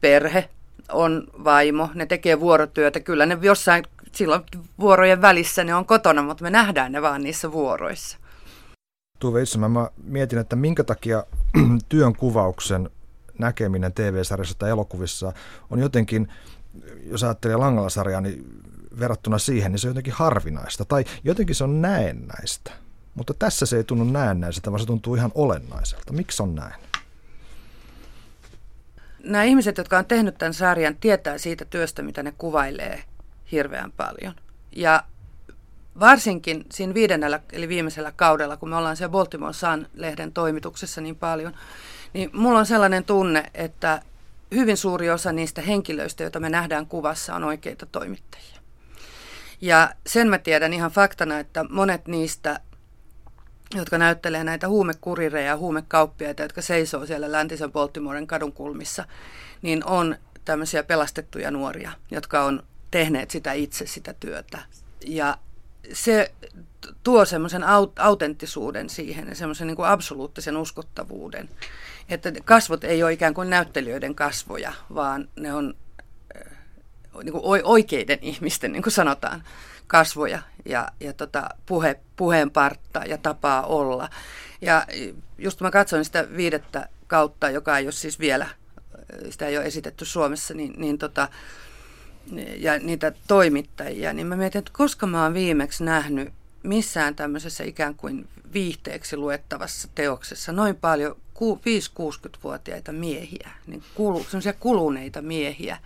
perhe, 0.00 0.48
on 0.92 1.28
vaimo, 1.44 1.88
ne 1.94 2.06
tekee 2.06 2.40
vuorotyötä. 2.40 3.00
Kyllä 3.00 3.26
ne 3.26 3.38
jossain 3.42 3.84
silloin 4.12 4.42
vuorojen 4.80 5.22
välissä 5.22 5.64
ne 5.64 5.74
on 5.74 5.86
kotona, 5.86 6.22
mutta 6.22 6.44
me 6.44 6.50
nähdään 6.50 6.92
ne 6.92 7.02
vaan 7.02 7.22
niissä 7.22 7.52
vuoroissa. 7.52 8.18
Tuve 9.18 9.42
itse 9.42 9.58
mä 9.58 9.90
mietin, 10.04 10.38
että 10.38 10.56
minkä 10.56 10.84
takia 10.84 11.24
työn 11.88 12.16
kuvauksen 12.16 12.90
näkeminen 13.38 13.92
TV-sarjassa 13.92 14.58
tai 14.58 14.70
elokuvissa 14.70 15.32
on 15.70 15.78
jotenkin, 15.78 16.28
jos 17.04 17.24
ajattelee 17.24 17.56
Langala-sarjaa, 17.56 18.20
niin 18.20 18.44
verrattuna 18.98 19.38
siihen, 19.38 19.72
niin 19.72 19.78
se 19.78 19.86
on 19.86 19.90
jotenkin 19.90 20.12
harvinaista 20.12 20.84
tai 20.84 21.04
jotenkin 21.24 21.54
se 21.54 21.64
on 21.64 21.82
näennäistä. 21.82 22.72
Mutta 23.14 23.34
tässä 23.34 23.66
se 23.66 23.76
ei 23.76 23.84
tunnu 23.84 24.04
näennäiseltä, 24.04 24.70
vaan 24.70 24.80
se 24.80 24.86
tuntuu 24.86 25.14
ihan 25.14 25.32
olennaiselta. 25.34 26.12
Miksi 26.12 26.42
on 26.42 26.54
näin? 26.54 26.74
Nämä 29.24 29.44
ihmiset, 29.44 29.78
jotka 29.78 29.98
on 29.98 30.04
tehnyt 30.04 30.38
tämän 30.38 30.54
sarjan, 30.54 30.96
tietää 30.96 31.38
siitä 31.38 31.64
työstä, 31.64 32.02
mitä 32.02 32.22
ne 32.22 32.32
kuvailee 32.38 33.04
hirveän 33.52 33.92
paljon. 33.92 34.34
Ja 34.72 35.02
varsinkin 36.00 36.66
siinä 36.72 36.94
viidennellä, 36.94 37.40
eli 37.52 37.68
viimeisellä 37.68 38.12
kaudella, 38.16 38.56
kun 38.56 38.68
me 38.68 38.76
ollaan 38.76 38.96
siellä 38.96 39.12
Baltimore 39.12 39.52
Sun-lehden 39.52 40.32
toimituksessa 40.32 41.00
niin 41.00 41.16
paljon, 41.16 41.54
niin 42.12 42.30
mulla 42.32 42.58
on 42.58 42.66
sellainen 42.66 43.04
tunne, 43.04 43.50
että 43.54 44.02
hyvin 44.54 44.76
suuri 44.76 45.10
osa 45.10 45.32
niistä 45.32 45.62
henkilöistä, 45.62 46.22
joita 46.22 46.40
me 46.40 46.50
nähdään 46.50 46.86
kuvassa, 46.86 47.34
on 47.34 47.44
oikeita 47.44 47.86
toimittajia. 47.86 48.55
Ja 49.60 49.90
sen 50.06 50.28
mä 50.28 50.38
tiedän 50.38 50.72
ihan 50.72 50.90
faktana, 50.90 51.38
että 51.38 51.64
monet 51.70 52.08
niistä, 52.08 52.60
jotka 53.74 53.98
näyttelee 53.98 54.44
näitä 54.44 54.68
huumekurireja 54.68 55.46
ja 55.46 55.56
huumekauppiaita, 55.56 56.42
jotka 56.42 56.62
seisoo 56.62 57.06
siellä 57.06 57.32
läntisen 57.32 57.72
Baltimoren 57.72 58.26
kadunkulmissa, 58.26 59.04
niin 59.62 59.84
on 59.84 60.16
tämmöisiä 60.44 60.82
pelastettuja 60.82 61.50
nuoria, 61.50 61.92
jotka 62.10 62.44
on 62.44 62.62
tehneet 62.90 63.30
sitä 63.30 63.52
itse 63.52 63.86
sitä 63.86 64.14
työtä. 64.20 64.58
Ja 65.06 65.38
se 65.92 66.32
tuo 67.02 67.24
semmoisen 67.24 67.62
aut- 67.62 67.98
autenttisuuden 67.98 68.90
siihen 68.90 69.28
ja 69.28 69.34
semmoisen 69.34 69.66
niin 69.66 69.76
kuin 69.76 69.88
absoluuttisen 69.88 70.56
uskottavuuden. 70.56 71.48
Että 72.08 72.32
kasvot 72.44 72.84
ei 72.84 73.02
ole 73.02 73.12
ikään 73.12 73.34
kuin 73.34 73.50
näyttelijöiden 73.50 74.14
kasvoja, 74.14 74.72
vaan 74.94 75.28
ne 75.36 75.54
on 75.54 75.74
niin 77.22 77.32
kuin 77.32 77.64
oikeiden 77.64 78.18
ihmisten, 78.22 78.72
niin 78.72 78.82
kuin 78.82 78.92
sanotaan, 78.92 79.44
kasvoja 79.86 80.42
ja, 80.64 80.88
ja 81.00 81.12
tota, 81.12 81.48
puhe, 81.66 82.00
puheenpartta 82.16 82.98
ja 82.98 83.18
tapaa 83.18 83.66
olla. 83.66 84.08
Ja 84.60 84.86
just 85.38 85.60
mä 85.60 85.70
katsoin 85.70 86.04
sitä 86.04 86.26
viidettä 86.36 86.88
kautta, 87.06 87.50
joka 87.50 87.78
ei 87.78 87.86
ole 87.86 87.92
siis 87.92 88.18
vielä, 88.18 88.46
sitä 89.30 89.46
ei 89.46 89.56
ole 89.56 89.66
esitetty 89.66 90.04
Suomessa, 90.04 90.54
niin, 90.54 90.74
niin 90.76 90.98
tota, 90.98 91.28
ja 92.56 92.78
niitä 92.78 93.12
toimittajia, 93.28 94.12
niin 94.12 94.26
mä 94.26 94.36
mietin, 94.36 94.58
että 94.58 94.70
koska 94.74 95.06
mä 95.06 95.22
oon 95.22 95.34
viimeksi 95.34 95.84
nähnyt 95.84 96.32
missään 96.62 97.14
tämmöisessä 97.14 97.64
ikään 97.64 97.94
kuin 97.94 98.28
viihteeksi 98.52 99.16
luettavassa 99.16 99.88
teoksessa 99.94 100.52
noin 100.52 100.76
paljon 100.76 101.16
5-60-vuotiaita 101.40 102.92
miehiä, 102.92 103.50
niin 103.66 103.82
kulu, 103.94 104.26
kuluneita 104.60 105.22
miehiä, 105.22 105.78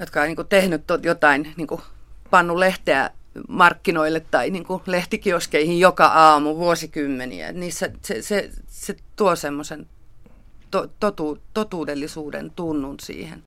jotka 0.00 0.20
on 0.20 0.26
niin 0.26 0.36
kuin 0.36 0.48
tehnyt 0.48 0.82
jotain, 1.02 1.54
niin 1.56 1.66
kuin 1.66 1.80
pannu 2.30 2.60
lehteä 2.60 3.10
markkinoille 3.48 4.20
tai 4.20 4.50
niin 4.50 4.64
kuin 4.64 4.82
lehtikioskeihin 4.86 5.80
joka 5.80 6.06
aamu 6.06 6.56
vuosikymmeniä. 6.56 7.52
Niissä 7.52 7.90
se, 8.02 8.22
se, 8.22 8.50
se 8.66 8.96
tuo 9.16 9.36
semmoisen 9.36 9.86
to, 10.70 10.90
totu, 11.00 11.38
totuudellisuuden 11.54 12.50
tunnun 12.50 13.00
siihen. 13.00 13.42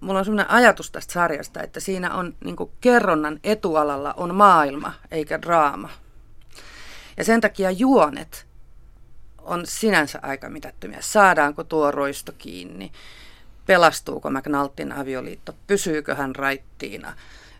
Mulla 0.00 0.18
on 0.18 0.24
semmoinen 0.24 0.50
ajatus 0.50 0.90
tästä 0.90 1.12
sarjasta, 1.12 1.62
että 1.62 1.80
siinä 1.80 2.14
on 2.14 2.34
niin 2.44 2.56
kuin 2.56 2.70
kerronnan 2.80 3.40
etualalla 3.44 4.14
on 4.16 4.34
maailma 4.34 4.92
eikä 5.10 5.42
draama. 5.42 5.90
Ja 7.16 7.24
sen 7.24 7.40
takia 7.40 7.70
juonet 7.70 8.46
on 9.38 9.66
sinänsä 9.66 10.18
aika 10.22 10.48
mitättömiä. 10.48 10.98
Saadaanko 11.00 11.64
tuo 11.64 11.90
roisto 11.90 12.32
kiinni? 12.38 12.92
Pelastuuko 13.66 14.30
McNaltin 14.30 14.92
avioliitto, 14.92 15.54
pysyykö 15.66 16.14
hän 16.14 16.36
raittiina, 16.36 17.12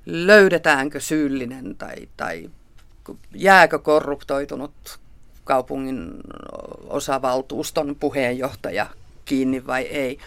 löydetäänkö 0.07 1.01
syyllinen 1.01 1.77
tai, 1.77 2.09
tai 2.17 2.51
jääkö 3.35 3.79
korruptoitunut 3.79 4.99
kaupungin 5.45 6.11
osavaltuuston 6.89 7.97
puheenjohtaja 8.01 8.87
kiinni 9.25 9.67
vai 9.67 9.83
ei. 9.83 10.19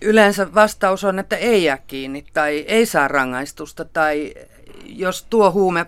Yleensä 0.00 0.54
vastaus 0.54 1.04
on, 1.04 1.18
että 1.18 1.36
ei 1.36 1.64
jää 1.64 1.78
kiinni 1.86 2.24
tai 2.32 2.64
ei 2.68 2.86
saa 2.86 3.08
rangaistusta 3.08 3.84
tai 3.84 4.34
jos 4.84 5.26
tuo 5.30 5.52
huume 5.52 5.86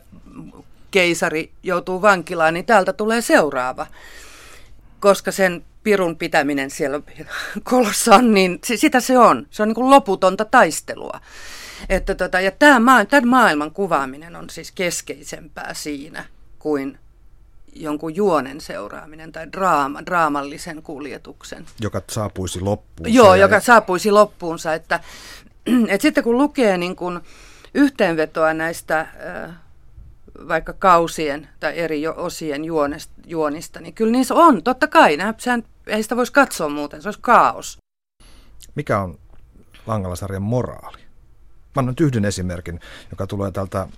keisari 0.90 1.50
joutuu 1.62 2.02
vankilaan, 2.02 2.54
niin 2.54 2.66
täältä 2.66 2.92
tulee 2.92 3.20
seuraava. 3.20 3.86
Koska 5.00 5.32
sen 5.32 5.64
pirun 5.86 6.16
pitäminen 6.16 6.70
siellä 6.70 7.00
kolossa 7.70 8.14
on, 8.14 8.34
niin 8.34 8.58
sitä 8.62 9.00
se 9.00 9.18
on. 9.18 9.46
Se 9.50 9.62
on 9.62 9.68
niin 9.68 9.74
kuin 9.74 9.90
loputonta 9.90 10.44
taistelua. 10.44 11.20
Että 11.88 12.14
tota, 12.14 12.40
ja 12.40 12.50
tämä, 12.50 13.04
tämän 13.04 13.28
maailman 13.28 13.70
kuvaaminen 13.70 14.36
on 14.36 14.50
siis 14.50 14.72
keskeisempää 14.72 15.74
siinä 15.74 16.24
kuin 16.58 16.98
jonkun 17.74 18.16
juonen 18.16 18.60
seuraaminen 18.60 19.32
tai 19.32 19.52
draama, 19.52 20.06
draamallisen 20.06 20.82
kuljetuksen. 20.82 21.66
Joka 21.80 22.02
saapuisi 22.10 22.60
loppuun. 22.60 23.14
Joo, 23.14 23.34
joka 23.34 23.60
saapuisi 23.60 24.10
loppuunsa. 24.10 24.74
Että, 24.74 25.00
että 25.88 26.02
sitten 26.02 26.24
kun 26.24 26.38
lukee 26.38 26.78
niin 26.78 26.96
kuin 26.96 27.20
yhteenvetoa 27.74 28.54
näistä 28.54 29.06
vaikka 30.48 30.72
kausien 30.72 31.48
tai 31.60 31.78
eri 31.78 32.08
osien 32.08 32.64
juonesta, 32.64 33.12
juonista, 33.26 33.80
niin 33.80 33.94
kyllä 33.94 34.12
niissä 34.12 34.34
on, 34.34 34.62
totta 34.62 34.86
kai. 34.86 35.18
Sehän, 35.38 35.62
ei 35.86 36.02
sitä 36.02 36.16
voisi 36.16 36.32
katsoa 36.32 36.68
muuten, 36.68 37.02
se 37.02 37.08
olisi 37.08 37.20
kaos. 37.22 37.78
Mikä 38.74 39.00
on 39.00 39.18
Langala-sarjan 39.86 40.42
moraali? 40.42 40.98
Mä 41.76 41.80
annan 41.80 41.94
yhden 42.00 42.24
esimerkin, 42.24 42.80
joka 43.10 43.26
tulee 43.26 43.50
tältä 43.50 43.88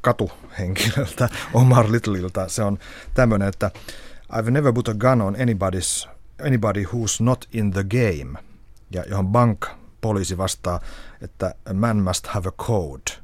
katuhenkilöltä, 0.00 1.28
Omar 1.54 1.92
Littleilta. 1.92 2.48
Se 2.48 2.62
on 2.62 2.78
tämmöinen, 3.14 3.48
että 3.48 3.70
I've 4.32 4.50
never 4.50 4.72
put 4.72 4.88
a 4.88 4.94
gun 4.94 5.20
on 5.20 5.34
anybody's, 5.34 6.08
anybody 6.46 6.84
who's 6.84 7.16
not 7.20 7.48
in 7.52 7.70
the 7.70 7.84
game. 7.84 8.38
Ja 8.90 9.04
johon 9.08 9.28
bank 9.28 9.66
poliisi 10.00 10.38
vastaa, 10.38 10.80
että 11.20 11.54
a 11.70 11.74
man 11.74 11.96
must 11.96 12.26
have 12.26 12.48
a 12.48 12.52
code. 12.52 13.22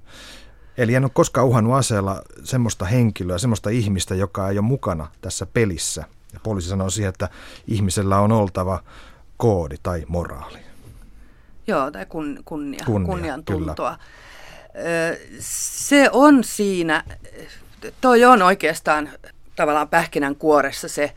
Eli 0.78 0.94
en 0.94 1.04
ole 1.04 1.10
koskaan 1.14 1.46
uhannut 1.46 1.74
aseella 1.74 2.22
semmoista 2.44 2.84
henkilöä, 2.84 3.38
semmoista 3.38 3.70
ihmistä, 3.70 4.14
joka 4.14 4.48
ei 4.48 4.58
ole 4.58 4.66
mukana 4.66 5.10
tässä 5.20 5.46
pelissä. 5.46 6.04
Ja 6.32 6.40
poliisi 6.42 6.68
sanoo 6.68 6.90
siihen, 6.90 7.08
että 7.08 7.28
ihmisellä 7.66 8.18
on 8.20 8.32
oltava 8.32 8.82
koodi 9.36 9.76
tai 9.82 10.04
moraali. 10.08 10.58
Joo, 11.66 11.90
tai 11.90 12.06
kun, 12.06 12.42
kunnia, 12.44 12.84
kunnia 12.86 13.06
kunnian 13.06 13.44
tuntoa. 13.44 13.90
Kyllä 13.90 14.28
se 15.40 16.10
on 16.12 16.44
siinä, 16.44 17.04
toi 18.00 18.24
on 18.24 18.42
oikeastaan 18.42 19.10
tavallaan 19.56 19.88
pähkinän 19.88 20.36
kuoressa 20.36 20.88
se, 20.88 21.14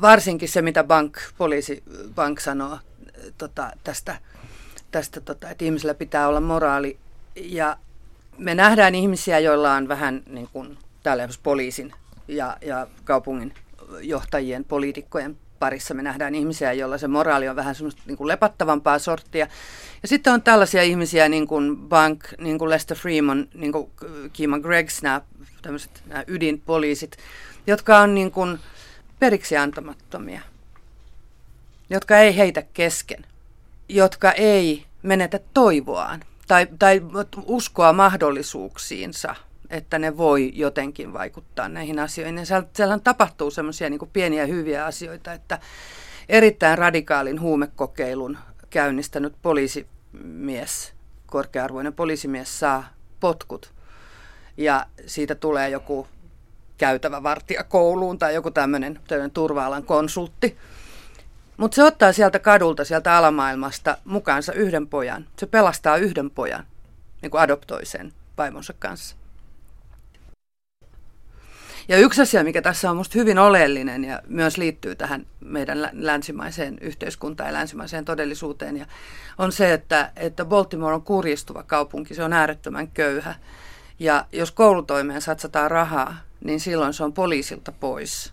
varsinkin 0.00 0.48
se, 0.48 0.62
mitä 0.62 0.84
bank, 0.84 1.18
poliisi, 1.38 1.82
bank 2.14 2.40
sanoo 2.40 2.78
tota, 3.38 3.70
tästä, 3.84 4.18
tästä 4.90 5.20
tota, 5.20 5.50
että 5.50 5.64
ihmisellä 5.64 5.94
pitää 5.94 6.28
olla 6.28 6.40
moraali. 6.40 6.98
Ja 7.36 7.76
me 8.38 8.54
nähdään 8.54 8.94
ihmisiä, 8.94 9.38
joilla 9.38 9.72
on 9.72 9.88
vähän 9.88 10.22
niin 10.26 10.48
kuin 10.52 10.78
täällä 11.02 11.28
poliisin 11.42 11.92
ja, 12.28 12.56
ja 12.60 12.86
kaupungin 13.04 13.54
johtajien, 14.02 14.64
poliitikkojen 14.64 15.36
parissa 15.58 15.94
me 15.94 16.02
nähdään 16.02 16.34
ihmisiä, 16.34 16.72
joilla 16.72 16.98
se 16.98 17.08
moraali 17.08 17.48
on 17.48 17.56
vähän 17.56 17.74
semmoista 17.74 18.02
niin 18.06 18.16
kuin 18.16 18.28
lepattavampaa 18.28 18.98
sorttia. 18.98 19.46
Ja 20.02 20.08
sitten 20.08 20.32
on 20.32 20.42
tällaisia 20.42 20.82
ihmisiä 20.82 21.28
niin 21.28 21.46
kuin 21.46 21.76
Bank, 21.76 22.24
niin 22.38 22.58
kuin 22.58 22.70
Lester 22.70 22.96
Freeman, 22.96 23.48
niin 23.54 23.72
kuin 23.72 23.90
Kima 24.32 24.58
Greggs, 24.58 25.02
nämä, 25.02 25.20
tämmöiset, 25.62 26.02
nämä 26.06 26.24
ydinpoliisit, 26.26 27.16
jotka 27.66 27.98
on 27.98 28.14
niin 28.14 28.30
kuin 28.30 28.58
periksi 29.18 29.56
antamattomia, 29.56 30.40
jotka 31.90 32.18
ei 32.18 32.36
heitä 32.36 32.62
kesken, 32.62 33.26
jotka 33.88 34.32
ei 34.32 34.84
menetä 35.02 35.40
toivoaan 35.54 36.24
tai, 36.48 36.66
tai 36.78 37.02
uskoa 37.46 37.92
mahdollisuuksiinsa– 37.92 39.34
että 39.70 39.98
ne 39.98 40.16
voi 40.16 40.52
jotenkin 40.54 41.12
vaikuttaa 41.12 41.68
näihin 41.68 41.98
asioihin. 41.98 42.38
Ja 42.38 42.44
siellä, 42.44 42.98
tapahtuu 43.04 43.50
semmoisia 43.50 43.90
niin 43.90 44.10
pieniä 44.12 44.46
hyviä 44.46 44.84
asioita, 44.84 45.32
että 45.32 45.58
erittäin 46.28 46.78
radikaalin 46.78 47.40
huumekokeilun 47.40 48.38
käynnistänyt 48.70 49.34
poliisimies, 49.42 50.94
korkearvoinen 51.26 51.92
poliisimies 51.92 52.58
saa 52.58 52.84
potkut. 53.20 53.72
Ja 54.56 54.86
siitä 55.06 55.34
tulee 55.34 55.68
joku 55.68 56.06
käytävä 56.78 57.22
vartija 57.22 57.64
kouluun 57.64 58.18
tai 58.18 58.34
joku 58.34 58.50
tämmöinen 58.50 59.00
turva-alan 59.34 59.84
konsultti. 59.84 60.58
Mutta 61.56 61.74
se 61.74 61.82
ottaa 61.82 62.12
sieltä 62.12 62.38
kadulta, 62.38 62.84
sieltä 62.84 63.16
alamaailmasta 63.16 63.98
mukaansa 64.04 64.52
yhden 64.52 64.86
pojan. 64.86 65.26
Se 65.38 65.46
pelastaa 65.46 65.96
yhden 65.96 66.30
pojan, 66.30 66.66
niin 67.22 67.30
kuin 67.30 67.40
adoptoi 67.40 67.86
sen 67.86 68.12
vaimonsa 68.38 68.74
kanssa. 68.78 69.16
Ja 71.88 71.98
yksi 71.98 72.22
asia, 72.22 72.44
mikä 72.44 72.62
tässä 72.62 72.90
on 72.90 72.96
minusta 72.96 73.18
hyvin 73.18 73.38
oleellinen 73.38 74.04
ja 74.04 74.20
myös 74.26 74.56
liittyy 74.56 74.94
tähän 74.94 75.26
meidän 75.40 75.90
länsimaiseen 75.92 76.78
yhteiskuntaan 76.80 77.48
ja 77.48 77.52
länsimaiseen 77.52 78.04
todellisuuteen, 78.04 78.76
ja 78.76 78.86
on 79.38 79.52
se, 79.52 79.72
että, 79.72 80.12
että 80.16 80.44
Baltimore 80.44 80.94
on 80.94 81.02
kurjistuva 81.02 81.62
kaupunki, 81.62 82.14
se 82.14 82.24
on 82.24 82.32
äärettömän 82.32 82.88
köyhä. 82.88 83.34
Ja 83.98 84.26
jos 84.32 84.50
koulutoimeen 84.50 85.22
satsataan 85.22 85.70
rahaa, 85.70 86.16
niin 86.44 86.60
silloin 86.60 86.94
se 86.94 87.04
on 87.04 87.12
poliisilta 87.12 87.72
pois. 87.72 88.32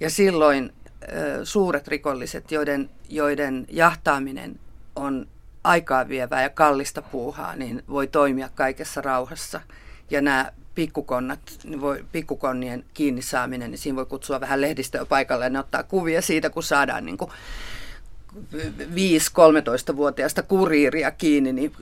Ja 0.00 0.10
silloin 0.10 0.72
suuret 1.44 1.88
rikolliset, 1.88 2.52
joiden, 2.52 2.90
joiden 3.08 3.66
jahtaaminen 3.68 4.60
on 4.96 5.26
aikaa 5.64 6.08
vievää 6.08 6.42
ja 6.42 6.48
kallista 6.48 7.02
puuhaa, 7.02 7.56
niin 7.56 7.82
voi 7.88 8.06
toimia 8.06 8.48
kaikessa 8.54 9.00
rauhassa. 9.00 9.60
Ja 10.10 10.20
nämä 10.20 10.52
pikkukonnat, 10.74 11.40
niin 11.64 11.80
voi, 11.80 12.04
pikkukonnien 12.12 12.84
kiinni 12.94 13.22
saaminen, 13.22 13.70
niin 13.70 13.78
siinä 13.78 13.96
voi 13.96 14.06
kutsua 14.06 14.40
vähän 14.40 14.60
lehdistöä 14.60 15.04
paikalle 15.04 15.44
ja 15.44 15.50
ne 15.50 15.58
ottaa 15.58 15.82
kuvia 15.82 16.22
siitä, 16.22 16.50
kun 16.50 16.62
saadaan 16.62 17.04
niin 17.04 17.18
5-13-vuotiaasta 18.52 20.42
kuriiria 20.42 21.10
kiinni, 21.10 21.52
niin 21.52 21.72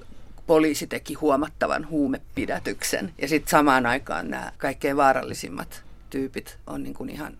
poliisi 0.46 0.86
teki 0.86 1.14
huomattavan 1.14 1.88
huumepidätyksen. 1.88 3.14
Ja 3.18 3.28
sitten 3.28 3.50
samaan 3.50 3.86
aikaan 3.86 4.30
nämä 4.30 4.52
kaikkein 4.58 4.96
vaarallisimmat 4.96 5.84
tyypit 6.10 6.58
on 6.66 6.82
niin 6.82 6.94
kuin 6.94 7.10
ihan 7.10 7.36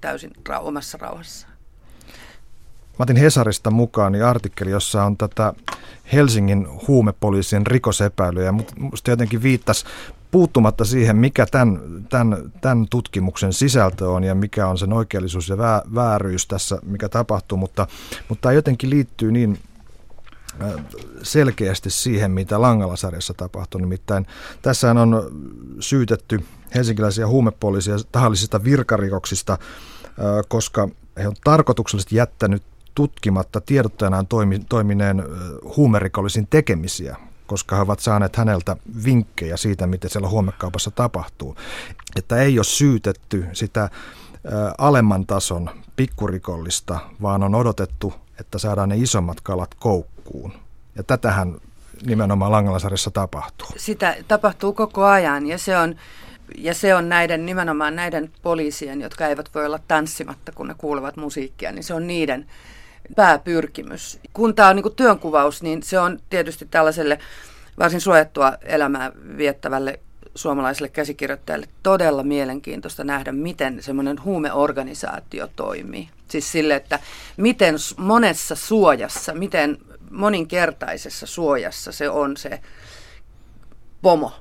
täysin 0.00 0.32
rau- 0.48 0.60
omassa 0.60 0.98
rauhassa. 0.98 1.46
Mä 2.98 3.02
otin 3.02 3.16
Hesarista 3.16 3.70
mukaan 3.70 4.12
niin 4.12 4.24
artikkeli, 4.24 4.70
jossa 4.70 5.04
on 5.04 5.16
tätä 5.16 5.52
Helsingin 6.12 6.66
huumepoliisin 6.88 7.66
rikosepäilyjä, 7.66 8.52
mutta 8.52 8.74
musta 8.78 9.10
jotenkin 9.10 9.42
viittasi 9.42 9.84
puuttumatta 10.30 10.84
siihen, 10.84 11.16
mikä 11.16 11.46
tämän, 11.46 11.80
tämän, 12.08 12.52
tämän 12.60 12.86
tutkimuksen 12.90 13.52
sisältö 13.52 14.10
on 14.10 14.24
ja 14.24 14.34
mikä 14.34 14.66
on 14.68 14.78
sen 14.78 14.92
oikeellisuus 14.92 15.48
ja 15.48 15.56
vääryys 15.94 16.46
tässä, 16.46 16.78
mikä 16.82 17.08
tapahtuu, 17.08 17.58
mutta, 17.58 17.86
mutta 18.28 18.42
tämä 18.42 18.52
jotenkin 18.52 18.90
liittyy 18.90 19.32
niin 19.32 19.58
selkeästi 21.22 21.90
siihen, 21.90 22.30
mitä 22.30 22.60
Langala-sarjassa 22.60 23.34
tapahtuu. 23.34 23.80
Nimittäin 23.80 24.26
tässä 24.62 24.90
on 24.90 25.30
syytetty 25.80 26.44
helsinkiläisiä 26.74 27.26
huumepoliisia 27.26 27.94
tahallisista 28.12 28.64
virkarikoksista, 28.64 29.58
koska 30.48 30.88
he 31.16 31.28
on 31.28 31.34
tarkoituksellisesti 31.44 32.16
jättänyt 32.16 32.62
tutkimatta 32.94 33.60
tiedottajanaan 33.60 34.26
toimineen 34.68 35.22
huumerikollisin 35.76 36.46
tekemisiä 36.46 37.16
koska 37.46 37.76
he 37.76 37.82
ovat 37.82 38.00
saaneet 38.00 38.36
häneltä 38.36 38.76
vinkkejä 39.04 39.56
siitä, 39.56 39.86
miten 39.86 40.10
siellä 40.10 40.28
huomekaupassa 40.28 40.90
tapahtuu. 40.90 41.56
Että 42.16 42.36
ei 42.36 42.58
ole 42.58 42.64
syytetty 42.64 43.46
sitä 43.52 43.90
alemman 44.78 45.26
tason 45.26 45.70
pikkurikollista, 45.96 46.98
vaan 47.22 47.42
on 47.42 47.54
odotettu, 47.54 48.14
että 48.40 48.58
saadaan 48.58 48.88
ne 48.88 48.96
isommat 48.96 49.40
kalat 49.40 49.74
koukkuun. 49.74 50.52
Ja 50.96 51.02
tätähän 51.02 51.56
nimenomaan 52.06 52.52
Langalasarjassa 52.52 53.10
tapahtuu. 53.10 53.68
Sitä 53.76 54.16
tapahtuu 54.28 54.72
koko 54.72 55.04
ajan 55.04 55.46
ja 55.46 55.58
se 55.58 55.78
on, 55.78 55.96
ja 56.58 56.74
se 56.74 56.94
on 56.94 57.08
näiden, 57.08 57.46
nimenomaan 57.46 57.96
näiden 57.96 58.32
poliisien, 58.42 59.00
jotka 59.00 59.26
eivät 59.26 59.48
voi 59.54 59.66
olla 59.66 59.80
tanssimatta, 59.88 60.52
kun 60.52 60.68
ne 60.68 60.74
kuulevat 60.78 61.16
musiikkia, 61.16 61.72
niin 61.72 61.84
se 61.84 61.94
on 61.94 62.06
niiden 62.06 62.46
pääpyrkimys. 63.16 64.18
Kun 64.32 64.54
tämä 64.54 64.68
on 64.68 64.76
niin 64.76 64.94
työnkuvaus, 64.96 65.62
niin 65.62 65.82
se 65.82 65.98
on 65.98 66.20
tietysti 66.30 66.68
tällaiselle 66.70 67.18
varsin 67.78 68.00
suojattua 68.00 68.52
elämää 68.62 69.12
viettävälle 69.36 70.00
suomalaiselle 70.34 70.88
käsikirjoittajalle 70.88 71.68
todella 71.82 72.22
mielenkiintoista 72.22 73.04
nähdä, 73.04 73.32
miten 73.32 73.82
semmoinen 73.82 74.24
huumeorganisaatio 74.24 75.48
toimii. 75.56 76.08
Siis 76.28 76.52
sille, 76.52 76.74
että 76.74 76.98
miten 77.36 77.74
monessa 77.96 78.54
suojassa, 78.54 79.34
miten 79.34 79.78
moninkertaisessa 80.10 81.26
suojassa 81.26 81.92
se 81.92 82.08
on 82.08 82.36
se 82.36 82.60
pomo 84.02 84.32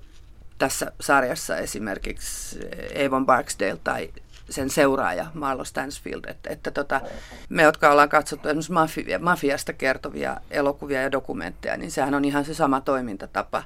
tässä 0.58 0.92
sarjassa 1.02 1.58
esimerkiksi 1.58 2.60
Avon 3.06 3.26
Barksdale 3.26 3.80
tai 3.84 4.10
sen 4.50 4.70
seuraaja 4.70 5.26
Marlo 5.34 5.64
Stansfield, 5.64 6.26
että, 6.28 6.50
että 6.50 6.72
tota, 6.72 7.02
me, 7.50 7.64
jotka 7.64 7.92
ollaan 7.92 8.10
katsottu 8.10 8.50
esimerkiksi 8.50 8.72
mafia, 8.72 9.20
mafiasta 9.20 9.74
kertovia 9.74 10.38
elokuvia 10.52 11.02
ja 11.02 11.12
dokumentteja, 11.12 11.78
niin 11.78 11.92
sehän 11.92 12.14
on 12.14 12.26
ihan 12.26 12.46
se 12.46 12.54
sama 12.54 12.82
toimintatapa, 12.82 13.64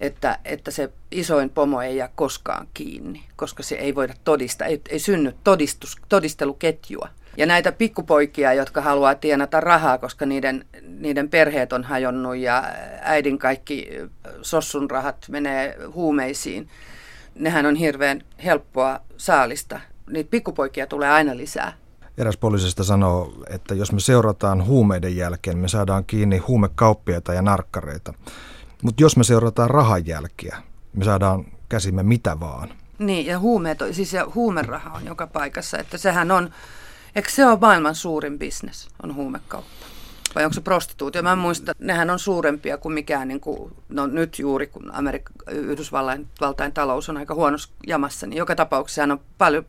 että, 0.00 0.38
että 0.44 0.70
se 0.70 0.92
isoin 1.10 1.50
pomo 1.50 1.82
ei 1.82 1.96
jää 1.96 2.08
koskaan 2.14 2.68
kiinni, 2.74 3.24
koska 3.36 3.62
se 3.62 3.74
ei 3.74 3.94
voida 3.94 4.14
todistaa, 4.24 4.66
ei, 4.66 4.80
ei 4.88 4.98
synny 4.98 5.34
todistus, 5.44 5.96
todisteluketjua. 6.08 7.08
Ja 7.36 7.46
näitä 7.46 7.72
pikkupoikia, 7.72 8.52
jotka 8.52 8.80
haluaa 8.80 9.14
tienata 9.14 9.60
rahaa, 9.60 9.98
koska 9.98 10.26
niiden, 10.26 10.64
niiden 10.82 11.28
perheet 11.28 11.72
on 11.72 11.84
hajonnut 11.84 12.36
ja 12.36 12.64
äidin 13.00 13.38
kaikki 13.38 13.88
sossun 14.42 14.90
rahat 14.90 15.16
menee 15.28 15.76
huumeisiin, 15.94 16.68
nehän 17.34 17.66
on 17.66 17.76
hirveän 17.76 18.22
helppoa 18.44 19.00
saalista. 19.16 19.80
Niitä 20.10 20.30
pikkupoikia 20.30 20.86
tulee 20.86 21.10
aina 21.10 21.36
lisää. 21.36 21.72
Eräs 22.18 22.36
poliisista 22.36 22.84
sanoo, 22.84 23.32
että 23.50 23.74
jos 23.74 23.92
me 23.92 24.00
seurataan 24.00 24.66
huumeiden 24.66 25.16
jälkeen, 25.16 25.58
me 25.58 25.68
saadaan 25.68 26.04
kiinni 26.04 26.38
huumekauppiaita 26.38 27.34
ja 27.34 27.42
narkkareita. 27.42 28.14
Mutta 28.82 29.02
jos 29.02 29.16
me 29.16 29.24
seurataan 29.24 29.70
rahan 29.70 30.06
jälkiä, 30.06 30.56
me 30.92 31.04
saadaan 31.04 31.44
käsimme 31.68 32.02
mitä 32.02 32.40
vaan. 32.40 32.68
Niin, 32.98 33.26
ja, 33.26 33.38
huumeet, 33.38 33.78
siis 33.92 34.12
ja 34.12 34.26
huumeraha 34.34 34.96
on 34.96 35.06
joka 35.06 35.26
paikassa. 35.26 35.78
Että 35.78 35.98
sehän 35.98 36.30
on, 36.30 36.50
eikö 37.16 37.30
se 37.30 37.46
ole 37.46 37.58
maailman 37.60 37.94
suurin 37.94 38.38
bisnes, 38.38 38.88
on 39.02 39.14
huumekauppa? 39.14 39.86
Vai 40.34 40.44
onko 40.44 40.54
se 40.54 40.60
prostituutio? 40.60 41.22
Mä 41.22 41.36
muistan, 41.36 41.74
nehän 41.78 42.10
on 42.10 42.18
suurempia 42.18 42.78
kuin 42.78 42.92
mikään, 42.92 43.28
niin 43.28 43.40
kuin, 43.40 43.72
no 43.88 44.06
nyt 44.06 44.38
juuri 44.38 44.66
kun 44.66 44.92
Amerik- 44.94 45.52
Yhdysvaltain 45.54 46.28
talous 46.74 47.08
on 47.08 47.16
aika 47.16 47.34
huonossa 47.34 47.68
jamassa, 47.86 48.26
niin 48.26 48.38
joka 48.38 48.56
tapauksessa 48.56 49.02
on 49.02 49.20
paljon 49.38 49.66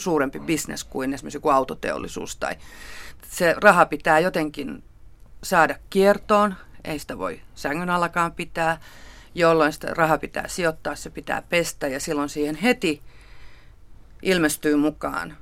suurempi 0.00 0.40
bisnes 0.40 0.84
kuin 0.84 1.14
esimerkiksi 1.14 1.36
joku 1.36 1.48
autoteollisuus. 1.48 2.36
Tai 2.36 2.56
se 3.28 3.54
raha 3.58 3.86
pitää 3.86 4.18
jotenkin 4.18 4.84
saada 5.42 5.74
kiertoon, 5.90 6.54
ei 6.84 6.98
sitä 6.98 7.18
voi 7.18 7.40
sängyn 7.54 7.90
allakaan 7.90 8.32
pitää, 8.32 8.80
jolloin 9.34 9.72
sitä 9.72 9.94
raha 9.94 10.18
pitää 10.18 10.48
sijoittaa, 10.48 10.96
se 10.96 11.10
pitää 11.10 11.42
pestä 11.48 11.88
ja 11.88 12.00
silloin 12.00 12.28
siihen 12.28 12.54
heti 12.54 13.02
ilmestyy 14.22 14.76
mukaan 14.76 15.36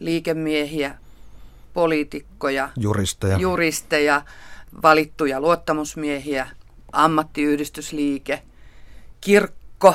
liikemiehiä, 0.00 0.98
poliitikkoja, 1.74 2.68
juristeja, 2.76 3.38
juristeja 3.38 4.22
valittuja 4.82 5.40
luottamusmiehiä, 5.40 6.48
ammattiyhdistysliike, 6.92 8.42
kirkko. 9.20 9.94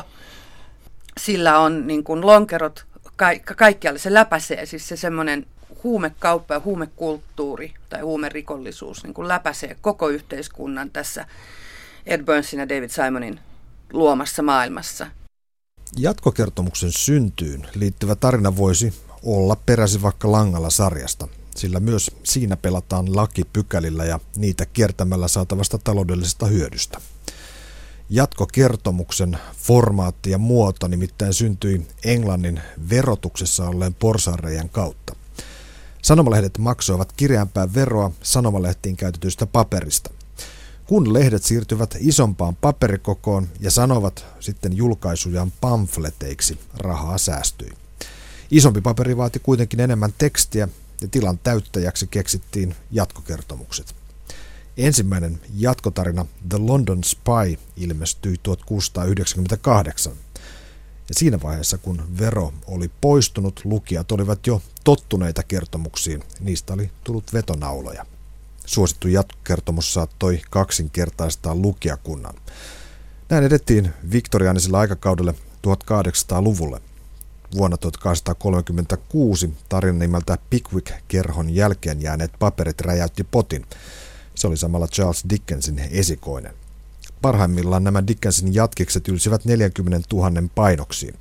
Sillä 1.17 1.59
on 1.59 1.88
niin 1.88 2.03
kuin 2.03 2.25
lonkerot 2.25 2.85
ka- 3.19 3.55
kaikkialle, 3.55 3.99
se 3.99 4.13
läpäisee 4.13 4.65
siis 4.65 4.88
se 4.88 4.97
semmoinen 4.97 5.45
huumekauppa 5.84 6.53
ja 6.53 6.62
huumekulttuuri 6.65 7.73
tai 7.89 8.01
huumerikollisuus 8.01 9.03
niin 9.03 9.13
kuin 9.13 9.27
läpäisee 9.27 9.77
koko 9.82 10.10
yhteiskunnan 10.10 10.89
tässä 10.89 11.25
Ed 12.05 12.23
Burnsin 12.23 12.60
ja 12.60 12.69
David 12.69 12.89
Simonin 12.89 13.39
luomassa 13.93 14.43
maailmassa. 14.43 15.08
Jatkokertomuksen 15.97 16.91
syntyyn 16.91 17.67
liittyvä 17.75 18.15
tarina 18.15 18.55
voisi 18.55 18.93
olla 19.23 19.55
peräsi 19.65 20.01
vaikka 20.01 20.32
Langalla 20.32 20.69
sarjasta, 20.69 21.27
sillä 21.55 21.79
myös 21.79 22.12
siinä 22.23 22.58
pelataan 22.58 23.15
lakipykälillä 23.15 24.05
ja 24.05 24.19
niitä 24.36 24.65
kiertämällä 24.65 25.27
saatavasta 25.27 25.77
taloudellisesta 25.77 26.45
hyödystä. 26.45 27.01
Jatkokertomuksen 28.12 29.38
formaatti 29.58 30.32
ja 30.32 30.38
muoto 30.38 30.88
nimittäin 30.88 31.34
syntyi 31.34 31.88
Englannin 32.04 32.62
verotuksessa 32.89 33.67
olleen 33.67 33.93
porsarejan 33.93 34.69
kautta. 34.69 35.15
Sanomalehdet 36.02 36.58
maksoivat 36.58 37.12
kireämpää 37.12 37.74
veroa 37.74 38.12
sanomalehtiin 38.22 38.95
käytetystä 38.95 39.45
paperista. 39.45 40.10
Kun 40.86 41.13
lehdet 41.13 41.43
siirtyvät 41.43 41.95
isompaan 42.00 42.56
paperikokoon 42.56 43.48
ja 43.60 43.72
sanovat 43.72 44.26
sitten 44.39 44.78
julkaisujaan 44.78 45.52
pamfleteiksi, 45.62 46.60
rahaa 46.78 47.17
säästyi. 47.17 47.72
Isompi 48.52 48.82
paperi 48.82 49.17
vaati 49.17 49.39
kuitenkin 49.39 49.80
enemmän 49.80 50.13
tekstiä 50.17 50.67
ja 51.02 51.08
tilan 51.08 51.39
täyttäjäksi 51.43 52.08
keksittiin 52.08 52.76
jatkokertomukset. 52.91 53.98
Ensimmäinen 54.79 55.39
jatkotarina 55.55 56.25
The 56.49 56.57
London 56.57 57.03
Spy 57.03 57.57
ilmestyi 57.77 58.37
1698. 58.43 60.13
Ja 61.09 61.15
siinä 61.15 61.39
vaiheessa, 61.43 61.77
kun 61.77 62.01
vero 62.19 62.53
oli 62.67 62.91
poistunut, 63.01 63.61
lukijat 63.63 64.11
olivat 64.11 64.47
jo 64.47 64.61
tottuneita 64.83 65.43
kertomuksiin. 65.43 66.23
Niistä 66.39 66.73
oli 66.73 66.91
tullut 67.03 67.33
vetonauloja. 67.33 68.05
Suosittu 68.65 69.07
jatkokertomus 69.07 69.93
saattoi 69.93 70.41
kaksinkertaistaa 70.49 71.55
lukijakunnan. 71.55 72.35
Näin 73.29 73.43
edettiin 73.43 73.93
viktoriaanisella 74.11 74.79
aikakaudelle 74.79 75.35
1800-luvulle. 75.67 76.81
Vuonna 77.57 77.77
1836 77.77 79.53
tarina 79.69 79.99
nimeltä 79.99 80.37
Pickwick-kerhon 80.49 81.49
jälkeen 81.49 82.01
jääneet 82.01 82.31
paperit 82.39 82.81
räjäytti 82.81 83.23
potin. 83.23 83.65
Se 84.39 84.47
oli 84.47 84.58
samalla 84.58 84.88
Charles 84.88 85.23
Dickensin 85.30 85.80
esikoinen. 85.80 86.54
Parhaimmillaan 87.21 87.84
nämä 87.84 88.08
Dickensin 88.08 88.54
jatkikset 88.54 89.08
ylsivät 89.08 89.45
40 89.45 90.08
000 90.13 90.32
painoksiin. 90.56 91.15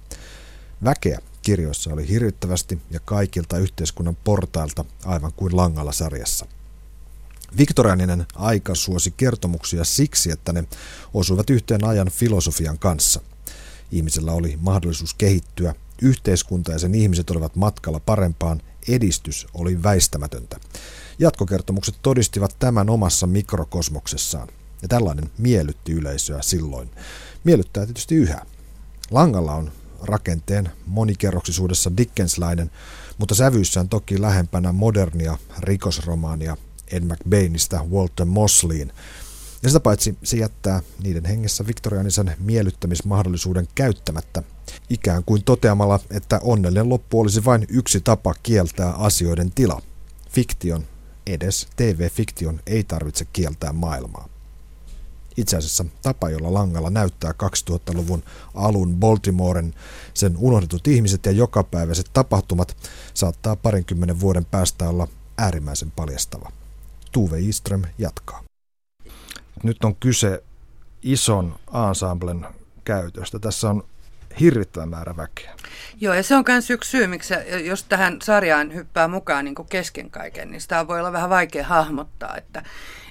Väkeä 0.85 1.19
kirjoissa 1.43 1.93
oli 1.93 2.09
hirvittävästi 2.09 2.79
ja 2.91 3.01
kaikilta 3.01 3.59
yhteiskunnan 3.59 4.17
portailta 4.25 4.85
aivan 5.05 5.33
kuin 5.33 5.57
langalla 5.57 5.93
sarjassa. 5.93 6.47
Viktorianinen 7.59 8.27
aika 8.35 8.75
suosi 8.75 9.11
kertomuksia 9.17 9.85
siksi, 9.85 10.31
että 10.31 10.53
ne 10.53 10.65
osuivat 11.15 11.51
yhteen 11.51 11.85
ajan 11.85 12.11
filosofian 12.11 12.79
kanssa. 12.79 13.21
Ihmisellä 13.93 14.33
oli 14.33 14.59
mahdollisuus 14.61 15.15
kehittyä, 15.15 15.75
yhteiskunta 16.03 16.73
ja 16.73 16.79
sen 16.79 16.95
ihmiset 16.95 17.31
olivat 17.31 17.57
matkalla 17.57 18.01
parempaan, 18.01 18.63
edistys 18.89 19.47
oli 19.55 19.83
väistämätöntä. 19.83 20.61
Jatkokertomukset 21.19 21.95
todistivat 22.03 22.57
tämän 22.59 22.91
omassa 22.91 23.27
mikrokosmoksessaan. 23.27 24.49
Ja 24.83 24.89
tällainen 24.89 25.31
miellytti 25.39 25.93
yleisöä 25.93 26.43
silloin. 26.43 26.91
Miellyttää 27.45 27.87
tietysti 27.87 28.15
yhä. 28.15 28.47
Langalla 29.11 29.55
on 29.55 29.73
rakenteen 30.03 30.71
monikerroksisuudessa 30.87 31.97
Dickenslainen, 31.97 32.71
mutta 33.19 33.35
sävyissään 33.35 33.89
toki 33.89 34.21
lähempänä 34.21 34.73
modernia 34.73 35.39
rikosromaania 35.59 36.57
Ed 36.93 37.03
McBainista 37.03 37.85
Walter 37.91 38.27
Mosleyin. 38.27 38.93
Ja 39.63 39.69
sitä 39.69 39.81
paitsi 39.81 40.19
se 40.23 40.37
jättää 40.37 40.83
niiden 41.03 41.25
hengessä 41.25 41.67
viktorianisen 41.67 42.37
miellyttämismahdollisuuden 42.39 43.69
käyttämättä, 43.75 44.43
ikään 44.91 45.25
kuin 45.25 45.45
toteamalla, 45.45 46.01
että 46.11 46.41
onnellinen 46.43 46.89
loppu 46.89 47.21
olisi 47.21 47.45
vain 47.45 47.67
yksi 47.69 48.01
tapa 48.01 48.35
kieltää 48.43 48.93
asioiden 48.93 49.51
tila. 49.51 49.83
Fiktion, 50.31 50.85
edes 51.29 51.69
TV-fiktion, 51.77 52.61
ei 52.67 52.85
tarvitse 52.85 53.25
kieltää 53.33 53.73
maailmaa. 53.73 54.29
Itse 55.37 55.57
asiassa 55.57 55.85
tapa, 56.03 56.31
jolla 56.31 56.55
Langalla 56.55 56.91
näyttää 56.91 57.33
2000-luvun 57.33 58.23
alun 58.55 58.97
Baltimoren, 58.97 59.75
sen 60.15 60.35
unohdetut 60.39 60.87
ihmiset 60.87 61.27
ja 61.27 61.33
jokapäiväiset 61.33 62.11
tapahtumat 62.13 62.77
saattaa 63.15 63.57
parinkymmenen 63.57 64.21
vuoden 64.21 64.45
päästä 64.45 64.89
olla 64.89 65.09
äärimmäisen 65.39 65.91
paljastava. 65.91 66.53
Tuve 67.13 67.41
Iström 67.41 67.83
jatkaa. 67.99 68.43
Nyt 69.63 69.85
on 69.85 69.97
kyse 69.97 70.43
ison 71.03 71.59
ensemblen 71.89 72.47
käytöstä. 72.85 73.39
Tässä 73.39 73.71
on 73.71 73.85
hirvittävä 74.41 74.87
määrä 74.87 75.17
väkeä. 75.17 75.55
Joo, 76.01 76.15
ja 76.15 76.23
se 76.23 76.37
on 76.37 76.45
myös 76.49 76.71
yksi 76.71 76.91
syy, 76.91 77.07
miksi 77.07 77.35
jos 77.65 77.85
tähän 77.85 78.19
sarjaan 78.23 78.75
hyppää 78.75 79.09
mukaan 79.09 79.45
niin 79.45 79.55
kesken 79.71 80.11
kaiken, 80.11 80.51
niin 80.51 80.61
sitä 80.61 80.89
voi 80.89 81.01
olla 81.01 81.13
vähän 81.13 81.31
vaikea 81.31 81.65
hahmottaa, 81.65 82.37
että, 82.37 82.63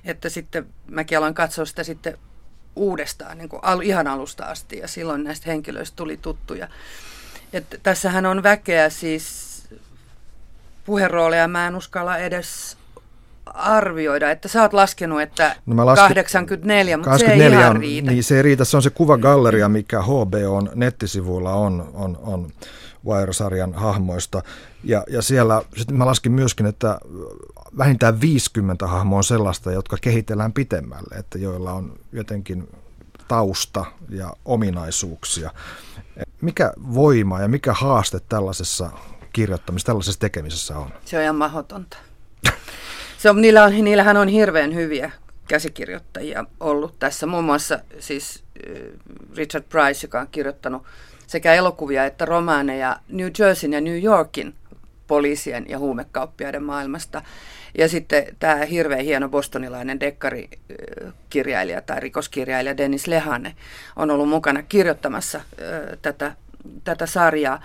että 0.05 0.29
sitten 0.29 0.65
mäkin 0.87 1.17
aloin 1.17 1.33
katsoa 1.33 1.65
sitä 1.65 1.83
sitten 1.83 2.17
uudestaan 2.75 3.37
niin 3.37 3.49
kuin 3.49 3.63
al, 3.63 3.81
ihan 3.81 4.07
alusta 4.07 4.45
asti, 4.45 4.77
ja 4.77 4.87
silloin 4.87 5.23
näistä 5.23 5.49
henkilöistä 5.49 5.95
tuli 5.95 6.17
tuttuja. 6.17 6.67
Et 7.53 7.79
tässähän 7.83 8.25
on 8.25 8.43
väkeä 8.43 8.89
siis 8.89 9.47
puherooleja, 10.85 11.47
mä 11.47 11.67
en 11.67 11.75
uskalla 11.75 12.17
edes 12.17 12.77
arvioida, 13.53 14.31
että 14.31 14.47
sä 14.47 14.61
oot 14.61 14.73
laskenut, 14.73 15.21
että 15.21 15.55
no 15.65 15.85
lasken, 15.85 16.15
84, 16.15 16.97
mutta 16.97 17.09
84 17.09 17.49
se 17.49 17.55
ei 17.55 17.61
ihan 17.61 17.75
on, 17.75 17.81
riitä. 17.81 18.11
Niin 18.11 18.23
se 18.23 18.35
ei 18.35 18.41
riitä, 18.41 18.65
se 18.65 18.77
on 18.77 18.83
se 18.83 18.89
kuvagalleria, 18.89 19.69
mikä 19.69 20.01
HBOn 20.01 20.69
nettisivuilla 20.75 21.53
on, 21.53 21.91
on, 21.93 22.17
on 22.21 22.51
Wire-sarjan 23.07 23.73
hahmoista. 23.73 24.43
Ja, 24.83 25.03
ja 25.09 25.21
siellä 25.21 25.61
sitten 25.77 25.97
mä 25.97 26.05
laskin 26.05 26.31
myöskin, 26.31 26.65
että 26.65 26.99
vähintään 27.77 28.21
50 28.21 28.87
hahmoa 28.87 29.17
on 29.17 29.23
sellaista, 29.23 29.71
jotka 29.71 29.97
kehitellään 30.01 30.53
pitemmälle, 30.53 31.15
että 31.15 31.37
joilla 31.37 31.73
on 31.73 31.99
jotenkin 32.11 32.69
tausta 33.27 33.85
ja 34.09 34.33
ominaisuuksia. 34.45 35.51
Mikä 36.41 36.73
voima 36.93 37.41
ja 37.41 37.47
mikä 37.47 37.73
haaste 37.73 38.19
tällaisessa 38.29 38.89
kirjoittamisessa, 39.33 39.85
tällaisessa 39.85 40.19
tekemisessä 40.19 40.77
on? 40.77 40.89
Se 41.05 41.17
on 41.17 41.23
ihan 41.23 41.35
mahdotonta. 41.35 41.97
Se 43.17 43.29
on, 43.29 43.41
niillä 43.41 43.63
on, 43.63 43.83
niillähän 43.83 44.17
on 44.17 44.27
hirveän 44.27 44.75
hyviä 44.75 45.11
käsikirjoittajia 45.47 46.45
ollut 46.59 46.99
tässä. 46.99 47.25
Muun 47.25 47.43
muassa 47.43 47.79
siis 47.99 48.43
Richard 49.37 49.63
Price, 49.69 50.07
joka 50.07 50.21
on 50.21 50.27
kirjoittanut 50.31 50.83
sekä 51.27 51.53
elokuvia 51.53 52.05
että 52.05 52.25
romaaneja 52.25 52.99
New 53.09 53.27
Jerseyn 53.39 53.73
ja 53.73 53.81
New 53.81 54.03
Yorkin 54.03 54.53
poliisien 55.07 55.65
ja 55.69 55.79
huumekauppiaiden 55.79 56.63
maailmasta. 56.63 57.21
Ja 57.77 57.89
sitten 57.89 58.35
tämä 58.39 58.55
hirveän 58.55 59.05
hieno 59.05 59.29
bostonilainen 59.29 59.99
dekkarikirjailija 59.99 61.81
tai 61.81 61.99
rikoskirjailija 61.99 62.77
Dennis 62.77 63.07
Lehane 63.07 63.55
on 63.95 64.11
ollut 64.11 64.29
mukana 64.29 64.63
kirjoittamassa 64.63 65.41
ö, 65.61 65.97
tätä, 66.01 66.35
tätä 66.83 67.05
sarjaa. 67.05 67.61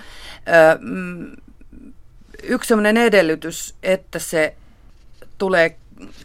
Mm, 0.80 1.36
yksi 2.42 2.68
sellainen 2.68 2.96
edellytys, 2.96 3.74
että 3.82 4.18
se 4.18 4.54
tulee 5.42 5.76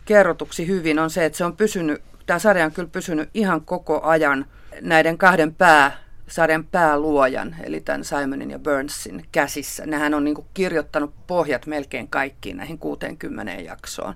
kerrotuksi 0.06 0.68
hyvin, 0.68 1.00
on 1.00 1.10
se, 1.10 1.26
että 1.26 1.38
se 1.38 1.46
on 1.46 1.58
pysynyt, 1.58 2.02
tämä 2.26 2.40
sarja 2.40 2.66
on 2.66 2.72
kyllä 2.72 2.90
pysynyt 2.92 3.30
ihan 3.34 3.62
koko 3.62 4.02
ajan 4.04 4.46
näiden 4.82 5.18
kahden 5.18 5.56
pää 5.56 5.98
sarjan 6.28 6.66
pääluojan, 6.66 7.56
eli 7.64 7.82
tämän 7.82 8.04
Simonin 8.04 8.52
ja 8.52 8.60
Burnsin 8.60 9.26
käsissä. 9.32 9.86
Nehän 9.86 10.14
on 10.14 10.24
niin 10.24 10.46
kirjoittanut 10.54 11.14
pohjat 11.28 11.66
melkein 11.66 12.08
kaikkiin 12.08 12.58
näihin 12.58 12.78
60 12.78 13.52
jaksoon. 13.54 14.16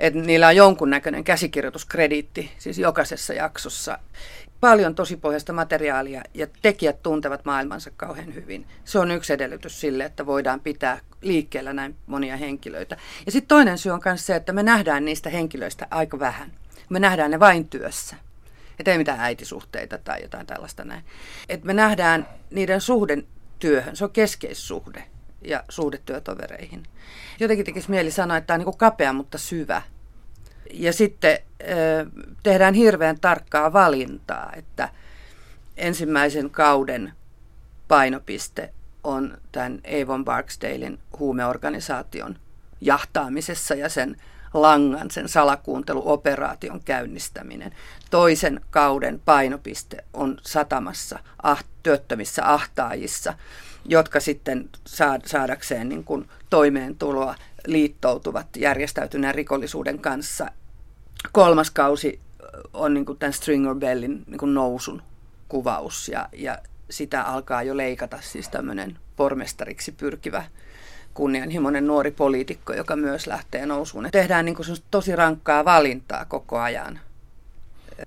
Et 0.00 0.14
niillä 0.14 0.46
on 0.46 0.56
jonkunnäköinen 0.56 1.24
käsikirjoituskrediitti, 1.24 2.50
siis 2.58 2.78
jokaisessa 2.78 3.34
jaksossa. 3.34 3.98
Paljon 4.64 4.94
tosipohjaista 4.94 5.52
materiaalia 5.52 6.22
ja 6.34 6.46
tekijät 6.62 7.02
tuntevat 7.02 7.44
maailmansa 7.44 7.90
kauhean 7.96 8.34
hyvin. 8.34 8.66
Se 8.84 8.98
on 8.98 9.10
yksi 9.10 9.32
edellytys 9.32 9.80
sille, 9.80 10.04
että 10.04 10.26
voidaan 10.26 10.60
pitää 10.60 11.00
liikkeellä 11.20 11.72
näin 11.72 11.96
monia 12.06 12.36
henkilöitä. 12.36 12.96
Ja 13.26 13.32
sitten 13.32 13.48
toinen 13.48 13.78
syy 13.78 13.92
on 13.92 14.00
myös 14.04 14.26
se, 14.26 14.36
että 14.36 14.52
me 14.52 14.62
nähdään 14.62 15.04
niistä 15.04 15.30
henkilöistä 15.30 15.86
aika 15.90 16.18
vähän. 16.18 16.52
Me 16.88 16.98
nähdään 17.00 17.30
ne 17.30 17.40
vain 17.40 17.68
työssä. 17.68 18.16
Että 18.78 18.92
ei 18.92 18.98
mitään 18.98 19.20
äitisuhteita 19.20 19.98
tai 19.98 20.22
jotain 20.22 20.46
tällaista 20.46 20.84
näin. 20.84 21.04
Et 21.48 21.64
me 21.64 21.74
nähdään 21.74 22.28
niiden 22.50 22.80
suhden 22.80 23.26
työhön, 23.58 23.96
se 23.96 24.04
on 24.04 24.10
keskeissuhde 24.10 25.04
ja 25.42 25.64
suhde 25.68 25.98
työtovereihin. 26.06 26.82
Jotenkin 27.40 27.66
tekisi 27.66 27.90
mieli 27.90 28.10
sanoa, 28.10 28.36
että 28.36 28.46
tämä 28.46 28.54
on 28.54 28.66
niin 28.66 28.78
kapea, 28.78 29.12
mutta 29.12 29.38
syvä. 29.38 29.82
Ja 30.72 30.92
sitten 30.92 31.38
tehdään 32.42 32.74
hirveän 32.74 33.20
tarkkaa 33.20 33.72
valintaa, 33.72 34.52
että 34.56 34.88
ensimmäisen 35.76 36.50
kauden 36.50 37.12
painopiste 37.88 38.72
on 39.04 39.38
tämän 39.52 39.80
Avon 40.02 40.24
Barksdalein 40.24 40.98
huumeorganisaation 41.18 42.36
jahtaamisessa 42.80 43.74
ja 43.74 43.88
sen 43.88 44.16
langan, 44.54 45.10
sen 45.10 45.28
salakuunteluoperaation 45.28 46.80
käynnistäminen. 46.84 47.74
Toisen 48.10 48.60
kauden 48.70 49.20
painopiste 49.24 50.04
on 50.12 50.38
satamassa 50.42 51.18
ah, 51.42 51.64
työttömissä 51.82 52.52
ahtaajissa, 52.52 53.34
jotka 53.84 54.20
sitten 54.20 54.68
saadakseen 55.26 55.88
niin 55.88 56.04
kuin 56.04 56.28
toimeentuloa 56.50 57.34
liittoutuvat 57.66 58.46
järjestäytyneen 58.56 59.34
rikollisuuden 59.34 59.98
kanssa. 59.98 60.50
Kolmas 61.32 61.70
kausi 61.70 62.20
on 62.72 62.94
niin 62.94 63.06
kuin 63.06 63.18
tämän 63.18 63.32
Stringer 63.32 63.74
Bellin 63.74 64.24
niin 64.26 64.38
kuin 64.38 64.54
nousun 64.54 65.02
kuvaus 65.48 66.08
ja, 66.08 66.28
ja 66.32 66.58
sitä 66.90 67.22
alkaa 67.22 67.62
jo 67.62 67.76
leikata 67.76 68.18
siis 68.20 68.48
tämmöinen 68.48 68.98
pormestariksi 69.16 69.92
pyrkivä 69.92 70.44
kunnianhimoinen 71.14 71.86
nuori 71.86 72.10
poliitikko, 72.10 72.72
joka 72.72 72.96
myös 72.96 73.26
lähtee 73.26 73.66
nousuun. 73.66 74.08
Tehdään 74.12 74.44
niin 74.44 74.54
kuin 74.54 74.68
tosi 74.90 75.16
rankkaa 75.16 75.64
valintaa 75.64 76.24
koko 76.24 76.58
ajan. 76.58 77.00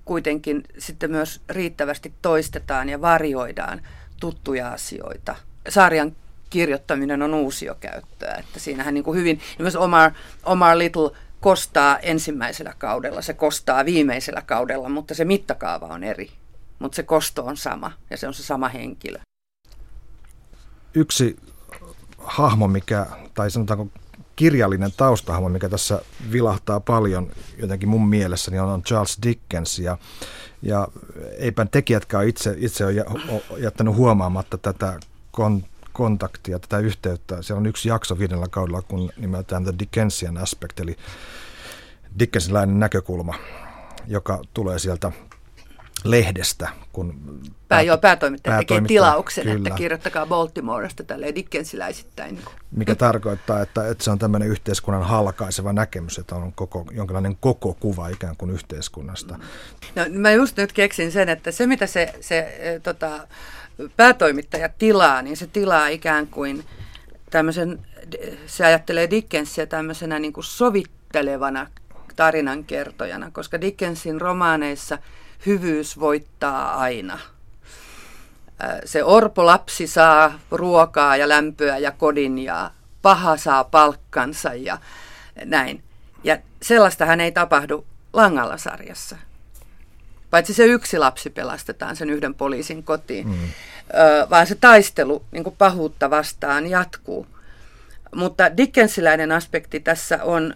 Kuitenkin 0.05 0.63
sitten 0.77 1.11
myös 1.11 1.41
riittävästi 1.49 2.13
toistetaan 2.21 2.89
ja 2.89 3.01
varjoidaan 3.01 3.81
tuttuja 4.19 4.69
asioita. 4.69 5.35
Sarjan 5.69 6.15
kirjoittaminen 6.49 7.21
on 7.21 7.33
uusiokäyttöä, 7.33 8.33
että 8.33 8.59
siinähän 8.59 8.93
niin 8.93 9.03
kuin 9.03 9.19
hyvin, 9.19 9.39
myös 9.59 9.75
Omar, 9.75 10.11
Omar 10.43 10.77
Little 10.77 11.11
kostaa 11.41 11.99
ensimmäisellä 11.99 12.73
kaudella, 12.77 13.21
se 13.21 13.33
kostaa 13.33 13.85
viimeisellä 13.85 14.41
kaudella, 14.41 14.89
mutta 14.89 15.13
se 15.15 15.25
mittakaava 15.25 15.85
on 15.85 16.03
eri. 16.03 16.29
Mutta 16.79 16.95
se 16.95 17.03
kosto 17.03 17.45
on 17.45 17.57
sama 17.57 17.91
ja 18.09 18.17
se 18.17 18.27
on 18.27 18.33
se 18.33 18.43
sama 18.43 18.67
henkilö. 18.67 19.19
Yksi 20.93 21.35
hahmo, 22.17 22.67
mikä, 22.67 23.05
tai 23.33 23.51
sanotaanko 23.51 23.87
kirjallinen 24.35 24.91
taustahahmo, 24.97 25.49
mikä 25.49 25.69
tässä 25.69 26.01
vilahtaa 26.31 26.79
paljon 26.79 27.31
jotenkin 27.57 27.89
mun 27.89 28.09
mielessäni 28.09 28.59
on, 28.59 28.69
on 28.69 28.83
Charles 28.83 29.17
Dickens 29.23 29.79
ja, 29.79 29.97
ja 30.61 30.87
eipä 31.37 31.65
tekijätkään 31.65 32.27
itse, 32.27 32.55
itse 32.57 32.85
ole 32.85 33.05
jättänyt 33.57 33.95
huomaamatta 33.95 34.57
tätä 34.57 34.99
kon, 35.31 35.63
kontaktia, 35.97 36.59
tätä 36.59 36.79
yhteyttä. 36.79 37.41
Siellä 37.41 37.59
on 37.59 37.65
yksi 37.65 37.89
jakso 37.89 38.19
viidellä 38.19 38.47
kaudella, 38.49 38.81
kun 38.81 39.11
nimeltään 39.17 39.63
The 39.63 39.73
Dickensian 39.79 40.37
Aspect, 40.37 40.79
eli 40.79 40.97
Dickensilainen 42.19 42.79
näkökulma, 42.79 43.35
joka 44.07 44.41
tulee 44.53 44.79
sieltä 44.79 45.11
lehdestä. 46.03 46.69
Kun 46.93 47.39
Pää, 47.67 47.81
joo, 47.81 47.97
päätoimittaja, 47.97 48.51
päätoimittaja 48.51 48.81
tekee 48.81 48.87
tilauksen, 48.87 49.43
kyllä. 49.43 49.57
että 49.57 49.69
kirjoittakaa 49.69 50.25
Baltimoresta 50.25 51.03
tälle 51.03 51.35
Dickensiläisittäin. 51.35 52.39
Mikä 52.71 52.95
tarkoittaa, 53.05 53.61
että, 53.61 53.87
että 53.87 54.03
se 54.03 54.11
on 54.11 54.19
tämmöinen 54.19 54.49
yhteiskunnan 54.49 55.03
halkaiseva 55.03 55.73
näkemys, 55.73 56.17
että 56.17 56.35
on 56.35 56.53
koko, 56.53 56.85
jonkinlainen 56.91 57.37
koko 57.39 57.73
kuva 57.73 58.07
ikään 58.07 58.37
kuin 58.37 58.51
yhteiskunnasta. 58.51 59.39
No, 59.95 60.05
mä 60.09 60.31
just 60.31 60.57
nyt 60.57 60.73
keksin 60.73 61.11
sen, 61.11 61.29
että 61.29 61.51
se 61.51 61.67
mitä 61.67 61.87
se, 61.87 62.13
se 62.21 62.39
e, 62.39 62.79
tota, 62.79 63.27
päätoimittaja 63.97 64.69
tilaa, 64.69 65.21
niin 65.21 65.37
se 65.37 65.47
tilaa 65.47 65.87
ikään 65.87 66.27
kuin 66.27 66.65
tämmöisen, 67.29 67.85
se 68.45 68.65
ajattelee 68.65 69.09
Dickensia 69.09 69.67
tämmöisenä 69.67 70.19
niin 70.19 70.33
kuin 70.33 70.43
sovittelevana 70.43 71.67
tarinankertojana, 72.15 73.31
koska 73.31 73.61
Dickensin 73.61 74.21
romaaneissa– 74.21 74.97
hyvyys 75.45 75.99
voittaa 75.99 76.79
aina. 76.79 77.19
Se 78.85 79.03
orpolapsi 79.03 79.87
saa 79.87 80.39
ruokaa 80.51 81.17
ja 81.17 81.29
lämpöä 81.29 81.77
ja 81.77 81.91
kodin 81.91 82.39
ja 82.39 82.71
paha 83.01 83.37
saa 83.37 83.63
palkkansa 83.63 84.53
ja 84.53 84.77
näin. 85.45 85.83
Ja 86.23 86.37
sellaistahan 86.61 87.19
ei 87.19 87.31
tapahdu 87.31 87.85
Langalla 88.13 88.57
sarjassa. 88.57 89.17
Paitsi 90.37 90.53
se 90.53 90.65
yksi 90.65 90.97
lapsi 90.97 91.29
pelastetaan 91.29 91.95
sen 91.95 92.09
yhden 92.09 92.33
poliisin 92.33 92.83
kotiin, 92.83 93.27
mm. 93.27 93.35
vaan 94.29 94.47
se 94.47 94.55
taistelu 94.55 95.25
niin 95.31 95.43
kuin 95.43 95.55
pahuutta 95.57 96.09
vastaan 96.09 96.67
jatkuu. 96.67 97.27
Mutta 98.15 98.57
Dickensiläinen 98.57 99.31
aspekti 99.31 99.79
tässä 99.79 100.23
on 100.23 100.53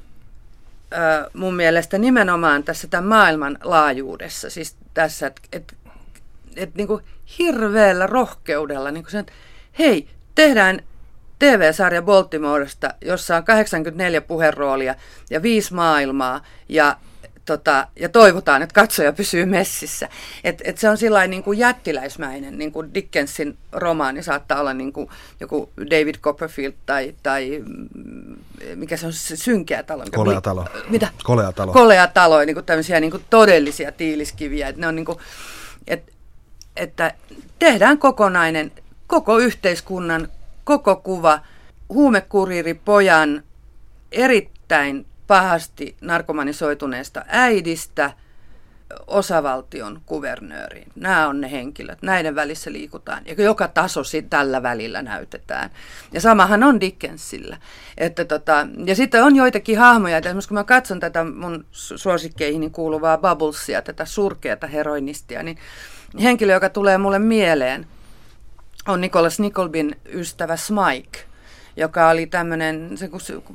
mun 1.34 1.56
mielestä 1.56 1.98
nimenomaan 1.98 2.64
tässä 2.64 2.88
tämän 2.88 3.06
maailman 3.06 3.58
laajuudessa, 3.64 4.50
siis 4.50 4.76
tässä, 4.94 5.28
että 5.28 5.42
et, 5.52 5.76
et, 6.56 6.76
niin 6.76 6.88
hirveällä 7.40 8.08
rohkeudella, 8.08 8.92
niin 8.92 9.06
sen, 9.08 9.26
hei, 9.80 10.08
tehdään 10.36 10.82
TV-sarja 11.40 12.02
Baltimoresta, 12.02 12.94
jossa 13.02 13.36
on 13.38 13.44
84 13.44 14.22
puheroolia 14.22 14.96
ja 15.30 15.42
viisi 15.42 15.74
maailmaa 15.74 16.44
ja 16.70 16.98
tota, 17.46 17.88
ja 18.00 18.10
toivotaan, 18.10 18.62
että 18.62 18.74
katsoja 18.74 19.14
pysyy 19.14 19.46
messissä. 19.46 20.10
Et, 20.44 20.62
et 20.64 20.78
se 20.78 20.90
on 20.90 20.98
sillä 20.98 21.28
niin 21.28 21.44
kuin 21.44 21.60
jättiläismäinen, 21.60 22.58
niin 22.58 22.72
kuin 22.72 22.94
Dickensin 22.94 23.58
romaani 23.72 24.24
saattaa 24.24 24.60
olla 24.60 24.74
niin 24.74 24.94
kuin 24.94 25.10
joku 25.40 25.70
David 25.78 26.16
Copperfield 26.16 26.74
tai, 26.86 27.16
tai 27.24 27.64
mm, 27.66 28.38
mikä 28.76 28.98
se 28.98 29.06
on 29.06 29.14
se 29.14 29.36
synkeä 29.36 29.84
talo. 29.84 30.04
Kolea 30.16 30.42
talo. 30.42 30.66
Mitä? 30.90 31.08
Kolea 31.24 31.52
talo. 31.52 31.74
Kolea 31.74 32.08
talo, 32.08 32.40
niin 32.46 32.56
kuin 32.56 32.66
tämmöisiä 32.66 33.00
niin 33.00 33.12
kuin 33.12 33.26
todellisia 33.30 33.92
tiiliskiviä. 33.92 34.68
Et 34.68 34.78
ne 34.78 34.88
on 34.88 34.96
niin 34.96 35.06
kuin, 35.06 35.18
et, 35.88 36.14
että 36.76 37.14
tehdään 37.60 37.98
kokonainen, 37.98 38.72
koko 39.08 39.38
yhteiskunnan, 39.38 40.28
koko 40.64 40.96
kuva, 40.96 41.40
huumekuriiri 41.90 42.74
pojan 42.74 43.44
erittäin 44.12 45.06
pahasti 45.32 45.96
narkomanisoituneesta 46.02 47.26
äidistä 47.28 48.12
osavaltion 49.08 50.02
kuvernööriin. 50.06 50.92
Nämä 50.96 51.28
on 51.28 51.42
ne 51.42 51.52
henkilöt, 51.52 52.02
näiden 52.02 52.36
välissä 52.36 52.72
liikutaan. 52.72 53.24
Ja 53.26 53.44
joka 53.44 53.68
taso 53.68 54.02
tällä 54.30 54.64
välillä 54.64 55.02
näytetään. 55.02 55.70
Ja 56.12 56.22
samahan 56.22 56.64
on 56.64 56.80
Dickensillä. 56.80 57.58
Että 57.98 58.26
tota, 58.26 58.68
ja 58.86 58.96
sitten 58.96 59.24
on 59.24 59.36
joitakin 59.36 59.78
hahmoja, 59.78 60.18
että 60.18 60.30
esimerkiksi 60.30 60.48
kun 60.48 60.58
mä 60.58 60.64
katson 60.64 61.00
tätä 61.00 61.24
mun 61.24 61.66
suosikkeihin 61.72 62.72
kuuluvaa 62.72 63.18
Bubblesia, 63.18 63.82
tätä 63.82 64.06
surkeata 64.06 64.68
heroinistia, 64.68 65.44
niin 65.44 65.58
henkilö, 66.22 66.54
joka 66.54 66.70
tulee 66.70 66.98
mulle 66.98 67.20
mieleen, 67.20 67.88
on 68.88 69.02
Nicholas 69.02 69.40
Nicklebin 69.40 69.96
ystävä 70.06 70.58
Smike– 70.58 71.26
joka 71.76 72.10
oli 72.10 72.28
tämmöinen 72.28 72.90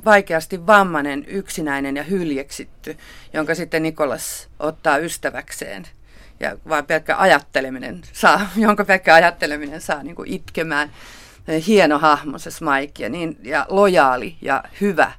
vaikeasti 0.05 0.67
vammainen, 0.67 1.25
yksinäinen 1.27 1.97
ja 1.97 2.03
hyljeksitty, 2.03 2.97
jonka 3.33 3.55
sitten 3.55 3.83
Nikolas 3.83 4.49
ottaa 4.59 4.97
ystäväkseen. 4.97 5.87
Ja 6.39 6.57
vain 6.69 6.85
pelkkä 6.85 7.17
ajatteleminen 7.17 8.01
saa, 8.13 8.49
jonka 8.55 8.85
pelkkä 8.85 9.13
ajatteleminen 9.13 9.81
saa 9.81 10.03
niin 10.03 10.15
kuin 10.15 10.33
itkemään. 10.33 10.91
Hieno 11.67 11.99
hahmo 11.99 12.39
se 12.39 12.51
Smike 12.51 13.03
ja, 13.03 13.09
niin, 13.09 13.37
ja 13.43 13.65
lojaali 13.69 14.37
ja 14.41 14.63
hyvä. 14.81 15.11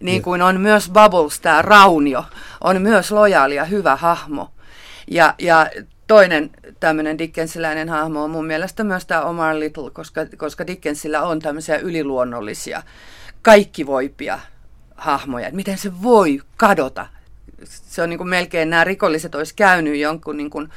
Niin 0.00 0.22
kuin 0.22 0.42
on 0.42 0.60
myös 0.60 0.90
Bubbles, 0.90 1.40
tämä 1.40 1.62
Raunio, 1.62 2.24
on 2.60 2.82
myös 2.82 3.10
lojaali 3.10 3.54
ja 3.54 3.64
hyvä 3.64 3.96
hahmo. 3.96 4.52
Ja, 5.10 5.34
ja 5.38 5.70
toinen 6.12 6.50
tämmöinen 6.80 7.18
Dickensiläinen 7.18 7.88
hahmo 7.88 8.24
on 8.24 8.30
mun 8.30 8.46
mielestä 8.46 8.84
myös 8.84 9.06
tämä 9.06 9.22
Omar 9.22 9.58
Little, 9.58 9.90
koska, 9.90 10.20
koska 10.36 10.66
Dickensillä 10.66 11.22
on 11.22 11.38
tämmöisiä 11.38 11.78
yliluonnollisia, 11.78 12.82
kaikkivoipia 13.42 14.40
hahmoja. 14.96 15.46
Että 15.46 15.56
miten 15.56 15.78
se 15.78 16.02
voi 16.02 16.40
kadota? 16.56 17.06
Se 17.64 18.02
on 18.02 18.08
niin 18.08 18.18
kuin 18.18 18.28
melkein 18.28 18.70
nämä 18.70 18.84
rikolliset 18.84 19.34
olisi 19.34 19.54
käynyt 19.54 19.96
jonkun 19.96 20.36
niin 20.36 20.50
kuin 20.50 20.68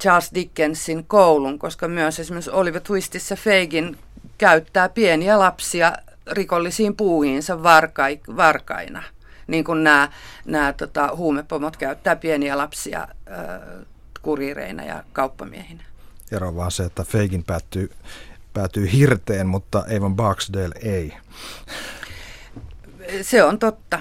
Charles 0.00 0.30
Dickensin 0.34 1.04
koulun, 1.04 1.58
koska 1.58 1.88
myös 1.88 2.20
esimerkiksi 2.20 2.50
Oliver 2.50 2.82
Twistissä 2.82 3.36
Fagin 3.36 3.98
käyttää 4.38 4.88
pieniä 4.88 5.38
lapsia 5.38 5.92
rikollisiin 6.30 6.96
puuhiinsa 6.96 7.62
varkai, 7.62 8.20
varkaina. 8.36 9.02
Niin 9.46 9.64
kuin 9.64 9.84
nämä, 9.84 10.08
nämä 10.44 10.72
tota, 10.72 11.10
huumepomot 11.16 11.76
käyttää 11.76 12.16
pieniä 12.16 12.58
lapsia 12.58 13.00
äh, 13.00 13.86
kuriireina 14.26 14.84
ja 14.84 15.04
kauppamiehinä. 15.12 15.84
Ero 16.32 16.56
vaan 16.56 16.70
se, 16.70 16.84
että 16.84 17.04
Feikin 17.04 17.44
päättyy, 17.44 17.90
päätyy 18.54 18.92
hirteen, 18.92 19.46
mutta 19.46 19.84
Evan 19.88 20.16
Barksdale 20.16 20.74
ei. 20.82 21.12
Se 23.22 23.44
on 23.44 23.58
totta. 23.58 23.98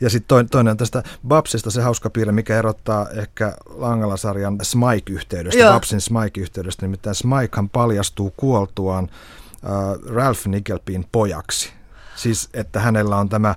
Ja 0.00 0.10
sitten 0.10 0.48
toinen, 0.48 0.70
on 0.70 0.76
tästä 0.76 1.02
Babsista 1.28 1.70
se 1.70 1.82
hauska 1.82 2.10
piirre, 2.10 2.32
mikä 2.32 2.58
erottaa 2.58 3.08
ehkä 3.08 3.56
Langala-sarjan 3.68 4.58
Smike-yhteydestä, 4.62 5.60
Joo. 5.60 5.72
Babsin 5.72 6.00
Smike-yhteydestä. 6.00 6.86
Nimittäin 6.86 7.14
Smikehan 7.14 7.68
paljastuu 7.68 8.34
kuoltuaan 8.36 9.08
äh, 9.10 10.14
Ralph 10.14 10.46
Nickelbin 10.46 11.06
pojaksi. 11.12 11.72
Siis, 12.14 12.48
että 12.54 12.80
hänellä 12.80 13.16
on 13.16 13.28
tämä 13.28 13.54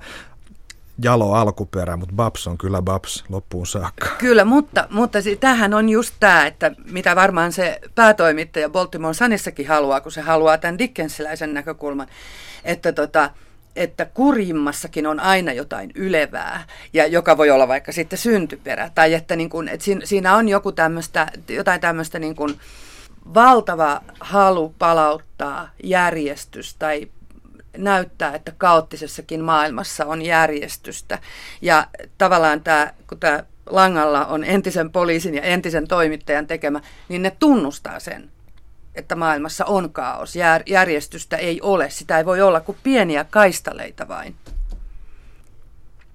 jalo 1.04 1.34
alkuperä, 1.34 1.98
mutta 1.98 2.16
Babs 2.16 2.48
on 2.48 2.58
kyllä 2.58 2.82
Babs 2.82 3.24
loppuun 3.30 3.68
saakka. 3.68 4.08
Kyllä, 4.18 4.46
mutta, 4.46 4.88
mutta 4.90 5.20
tähän 5.40 5.74
on 5.74 5.90
just 5.90 6.16
tämä, 6.20 6.46
että 6.46 6.72
mitä 6.92 7.16
varmaan 7.16 7.52
se 7.52 7.80
päätoimittaja 7.96 8.70
Baltimore 8.70 9.14
Sunissakin 9.14 9.68
haluaa, 9.68 10.02
kun 10.02 10.12
se 10.12 10.22
haluaa 10.22 10.58
tämän 10.58 10.78
Dickensiläisen 10.78 11.54
näkökulman, 11.54 12.08
että 12.64 12.92
tota, 12.92 13.30
että 13.76 14.06
kurjimmassakin 14.06 15.08
on 15.08 15.20
aina 15.20 15.54
jotain 15.54 15.92
ylevää, 15.96 16.64
ja 16.94 17.08
joka 17.08 17.38
voi 17.38 17.50
olla 17.50 17.68
vaikka 17.68 17.92
sitten 17.92 18.20
syntyperä, 18.20 18.92
tai 18.96 19.14
että, 19.14 19.36
niin 19.36 19.50
kun, 19.50 19.68
että 19.70 19.86
siinä 20.04 20.36
on 20.36 20.50
joku 20.50 20.72
tämmöistä, 20.72 21.28
jotain 21.50 21.82
tämmöistä 21.82 22.20
niin 22.20 22.36
valtava 23.34 24.02
halu 24.20 24.76
palauttaa 24.80 25.70
järjestys 25.84 26.76
tai 26.80 27.08
näyttää, 27.84 28.36
että 28.36 28.52
kaoottisessakin 28.58 29.44
maailmassa 29.44 30.06
on 30.06 30.22
järjestystä. 30.22 31.20
Ja 31.62 31.88
tavallaan 32.18 32.62
tämä, 32.64 32.94
kun 33.08 33.20
tämä 33.20 33.44
Langalla 33.70 34.26
on 34.26 34.44
entisen 34.44 34.92
poliisin 34.92 35.36
ja 35.36 35.42
entisen 35.42 35.88
toimittajan 35.88 36.48
tekemä, 36.48 36.82
niin 37.10 37.22
ne 37.22 37.32
tunnustaa 37.40 38.00
sen, 38.00 38.32
että 38.96 39.16
maailmassa 39.16 39.66
on 39.66 39.94
kaos. 39.94 40.36
Järjestystä 40.66 41.38
ei 41.38 41.62
ole. 41.62 41.90
Sitä 41.90 42.18
ei 42.18 42.26
voi 42.26 42.42
olla 42.42 42.60
kuin 42.60 42.78
pieniä 42.84 43.24
kaistaleita 43.24 44.08
vain. 44.08 44.36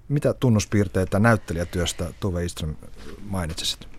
Mitä 0.07 0.33
tunnuspiirteitä 0.33 1.19
näyttelijätyöstä 1.19 2.05
Tuve 2.19 2.45
Iström 2.45 2.75
mainitsisit? 3.23 3.94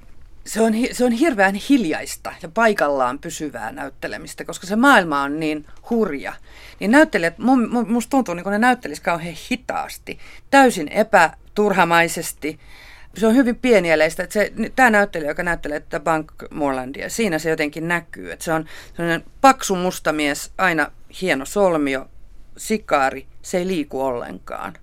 Se 0.46 0.60
on, 0.60 0.72
se 0.92 1.04
on 1.04 1.12
hirveän 1.12 1.54
hiljaista 1.54 2.32
ja 2.42 2.48
paikallaan 2.48 3.18
pysyvää 3.18 3.72
näyttelemistä, 3.72 4.44
koska 4.44 4.66
se 4.66 4.76
maailma 4.76 5.22
on 5.22 5.40
niin 5.40 5.66
hurja. 5.90 6.32
Niin 6.80 6.90
näyttelijät, 6.90 7.38
mun, 7.38 7.86
musta 7.88 8.10
tuntuu, 8.10 8.34
niin 8.34 8.44
kun 8.44 8.52
ne 8.52 8.58
näyttelis 8.58 9.00
kauhean 9.00 9.36
hitaasti, 9.50 10.18
täysin 10.50 10.88
epäturhamaisesti. 10.88 12.58
Se 13.16 13.26
on 13.26 13.34
hyvin 13.34 13.56
pienieleistä, 13.56 14.22
että 14.22 14.32
se, 14.32 14.52
tämä 14.76 14.90
näyttelijä, 14.90 15.30
joka 15.30 15.42
näyttelee 15.42 15.80
tätä 15.80 16.00
Bank 16.00 16.32
Morlandia, 16.50 17.10
siinä 17.10 17.38
se 17.38 17.50
jotenkin 17.50 17.88
näkyy, 17.88 18.32
että 18.32 18.44
se 18.44 18.52
on 18.52 18.64
sellainen 18.96 19.24
paksu 19.40 19.76
mustamies, 19.76 20.52
aina 20.58 20.90
hieno 21.20 21.44
solmio, 21.44 22.08
sikaari, 22.56 23.26
se 23.42 23.58
ei 23.58 23.66
liiku 23.66 24.02
ollenkaan. 24.02 24.74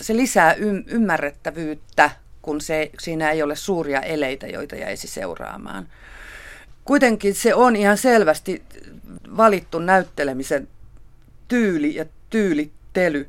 Se 0.00 0.16
lisää 0.16 0.54
ymmärrettävyyttä 0.86 2.10
kun 2.42 2.60
se, 2.60 2.90
siinä 3.00 3.30
ei 3.30 3.42
ole 3.42 3.56
suuria 3.56 4.00
eleitä, 4.00 4.46
joita 4.46 4.76
jäisi 4.76 5.08
seuraamaan. 5.08 5.88
Kuitenkin 6.84 7.34
se 7.34 7.54
on 7.54 7.76
ihan 7.76 7.98
selvästi 7.98 8.62
valittu 9.36 9.78
näyttelemisen 9.78 10.68
tyyli 11.48 11.94
ja 11.94 12.04
tyylittely. 12.30 13.28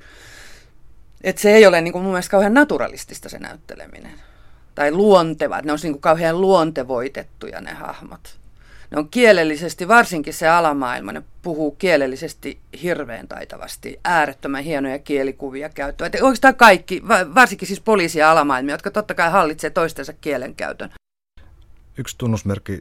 Että 1.23 1.41
se 1.41 1.51
ei 1.51 1.65
ole 1.65 1.81
niin 1.81 1.91
kuin 1.91 2.03
mun 2.03 2.11
mielestä 2.11 2.31
kauhean 2.31 2.53
naturalistista 2.53 3.29
se 3.29 3.39
näytteleminen. 3.39 4.13
Tai 4.75 4.91
luonteva, 4.91 5.61
ne 5.61 5.71
on 5.71 5.79
niin 5.83 5.93
kuin 5.93 6.01
kauhean 6.01 6.41
luontevoitettuja 6.41 7.61
ne 7.61 7.73
hahmot 7.73 8.38
ne 8.91 8.97
on 8.97 9.10
kielellisesti, 9.10 9.88
varsinkin 9.88 10.34
se 10.34 10.47
alamaailma, 10.47 11.12
ne 11.12 11.21
puhuu 11.41 11.71
kielellisesti 11.71 12.60
hirveän 12.84 13.28
taitavasti, 13.28 13.99
äärettömän 14.04 14.63
hienoja 14.63 14.99
kielikuvia 14.99 15.69
käyttöä. 15.69 16.10
Oikeastaan 16.21 16.56
kaikki, 16.56 17.02
varsinkin 17.36 17.67
siis 17.67 17.82
poliisi- 17.82 18.19
ja 18.19 18.32
alamaailmia, 18.32 18.73
jotka 18.73 18.91
totta 18.91 19.13
kai 19.13 19.32
hallitsee 19.32 19.69
toistensa 19.69 20.13
kielenkäytön. 20.13 20.89
Yksi 21.97 22.15
tunnusmerkki 22.17 22.80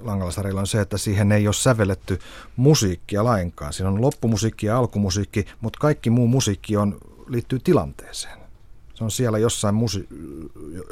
Langalasarilla 0.00 0.60
on 0.60 0.66
se, 0.66 0.80
että 0.80 0.98
siihen 0.98 1.32
ei 1.32 1.48
ole 1.48 1.54
sävelletty 1.54 2.18
musiikkia 2.56 3.24
lainkaan. 3.24 3.72
Siinä 3.72 3.88
on 3.88 4.00
loppumusiikki 4.00 4.66
ja 4.66 4.78
alkumusiikki, 4.78 5.46
mutta 5.60 5.78
kaikki 5.80 6.10
muu 6.10 6.28
musiikki 6.28 6.76
on, 6.76 6.98
liittyy 7.28 7.58
tilanteeseen. 7.58 8.45
Se 8.96 9.04
on 9.04 9.10
siellä 9.10 9.38
jossain, 9.38 9.74
musi- 9.74 10.08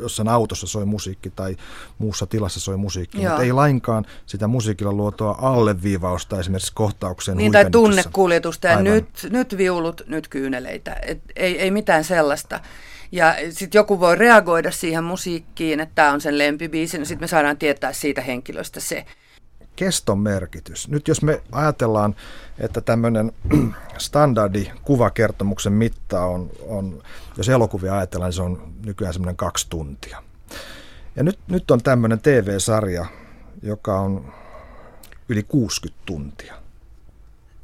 jossain 0.00 0.28
autossa 0.28 0.66
soi 0.66 0.84
musiikki 0.84 1.30
tai 1.30 1.56
muussa 1.98 2.26
tilassa 2.26 2.60
soi 2.60 2.76
musiikki, 2.76 3.22
Joo. 3.22 3.30
mutta 3.30 3.42
ei 3.42 3.52
lainkaan 3.52 4.04
sitä 4.26 4.46
musiikilla 4.46 4.92
luotua 4.92 5.38
alleviivausta 5.40 6.40
esimerkiksi 6.40 6.72
kohtauksen 6.74 7.36
Niin 7.36 7.52
tai 7.52 7.70
tunnekuljetusta 7.70 8.68
ja 8.68 8.82
nyt, 8.82 9.06
nyt 9.30 9.56
viulut, 9.56 10.02
nyt 10.06 10.28
kyyneleitä. 10.28 10.96
Et 11.02 11.20
ei, 11.36 11.60
ei 11.60 11.70
mitään 11.70 12.04
sellaista. 12.04 12.60
Ja 13.12 13.34
sitten 13.50 13.78
joku 13.78 14.00
voi 14.00 14.16
reagoida 14.16 14.70
siihen 14.70 15.04
musiikkiin, 15.04 15.80
että 15.80 15.94
tämä 15.94 16.12
on 16.12 16.20
sen 16.20 16.38
lempibiisi, 16.38 16.98
niin 16.98 17.06
sitten 17.06 17.24
me 17.24 17.28
saadaan 17.28 17.58
tietää 17.58 17.92
siitä 17.92 18.20
henkilöstä 18.20 18.80
se 18.80 19.04
keston 19.76 20.18
merkitys. 20.18 20.88
Nyt 20.88 21.08
jos 21.08 21.22
me 21.22 21.42
ajatellaan, 21.52 22.16
että 22.58 22.80
tämmöinen 22.80 23.32
standardi 23.98 24.70
kuvakertomuksen 24.82 25.72
mitta 25.72 26.24
on, 26.24 26.50
on, 26.68 27.02
jos 27.36 27.48
elokuvia 27.48 27.96
ajatellaan, 27.96 28.28
niin 28.28 28.36
se 28.36 28.42
on 28.42 28.72
nykyään 28.84 29.14
semmoinen 29.14 29.36
kaksi 29.36 29.66
tuntia. 29.70 30.22
Ja 31.16 31.22
nyt, 31.22 31.38
nyt 31.48 31.70
on 31.70 31.82
tämmöinen 31.82 32.20
TV-sarja, 32.20 33.06
joka 33.62 34.00
on 34.00 34.32
yli 35.28 35.42
60 35.42 36.02
tuntia. 36.06 36.54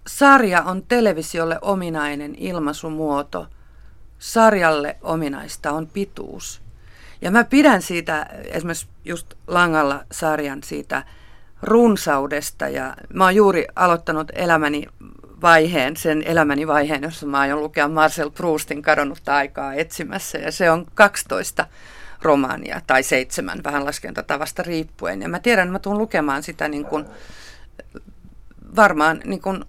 Sarja 0.06 0.62
on 0.62 0.82
televisiolle 0.82 1.58
ominainen 1.62 2.34
ilmaisumuoto. 2.34 3.46
Sarjalle 4.18 4.96
ominaista 5.02 5.72
on 5.72 5.86
pituus. 5.86 6.62
Ja 7.22 7.30
mä 7.30 7.44
pidän 7.44 7.82
siitä, 7.82 8.26
esimerkiksi 8.44 8.86
just 9.04 9.34
Langalla 9.46 10.04
sarjan 10.12 10.62
siitä 10.62 11.04
runsaudesta 11.62 12.68
ja 12.68 12.96
mä 13.14 13.24
oon 13.24 13.34
juuri 13.34 13.66
aloittanut 13.76 14.28
elämäni 14.34 14.86
vaiheen, 15.42 15.96
sen 15.96 16.22
elämäni 16.26 16.66
vaiheen, 16.66 17.02
jossa 17.02 17.26
mä 17.26 17.38
aion 17.38 17.60
lukea 17.60 17.88
Marcel 17.88 18.30
Proustin 18.30 18.82
kadonnutta 18.82 19.36
aikaa 19.36 19.74
etsimässä 19.74 20.38
ja 20.38 20.52
se 20.52 20.70
on 20.70 20.86
12 20.94 21.66
romaania 22.22 22.80
tai 22.86 23.02
seitsemän 23.02 23.64
vähän 23.64 23.84
laskentatavasta 23.84 24.62
riippuen. 24.62 25.22
Ja 25.22 25.28
mä 25.28 25.38
tiedän, 25.38 25.68
että 25.68 25.72
mä 25.72 25.78
tuun 25.78 25.98
lukemaan 25.98 26.42
sitä 26.42 26.68
niin 26.68 26.84
kuin, 26.84 27.04
varmaan 28.76 29.20
niin 29.24 29.40
kuin 29.40 29.64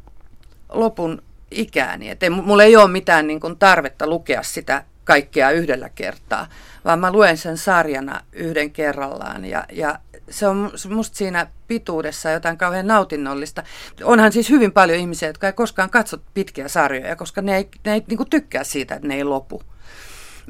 lopun 0.69 1.21
ikääni. 1.51 2.09
Et 2.09 2.23
ei, 2.23 2.29
mulla 2.29 2.63
ei 2.63 2.75
ole 2.75 2.91
mitään 2.91 3.27
niin 3.27 3.39
kuin 3.39 3.57
tarvetta 3.57 4.07
lukea 4.07 4.43
sitä 4.43 4.83
kaikkea 5.11 5.51
yhdellä 5.51 5.89
kertaa, 5.89 6.47
vaan 6.85 6.99
mä 6.99 7.11
luen 7.11 7.37
sen 7.37 7.57
sarjana 7.57 8.21
yhden 8.33 8.71
kerrallaan 8.71 9.45
ja, 9.45 9.65
ja 9.71 9.99
se 10.29 10.47
on 10.47 10.71
musta 10.89 11.17
siinä 11.17 11.47
pituudessa 11.67 12.29
jotain 12.29 12.57
kauhean 12.57 12.87
nautinnollista. 12.87 13.63
Onhan 14.03 14.31
siis 14.31 14.49
hyvin 14.49 14.71
paljon 14.71 14.99
ihmisiä, 14.99 15.29
jotka 15.29 15.47
ei 15.47 15.53
koskaan 15.53 15.89
katso 15.89 16.17
pitkiä 16.33 16.67
sarjoja, 16.67 17.15
koska 17.15 17.41
ne 17.41 17.57
ei, 17.57 17.69
ne 17.85 17.93
ei 17.93 18.03
niin 18.07 18.29
tykkää 18.29 18.63
siitä, 18.63 18.95
että 18.95 19.07
ne 19.07 19.15
ei 19.15 19.23
lopu. 19.23 19.63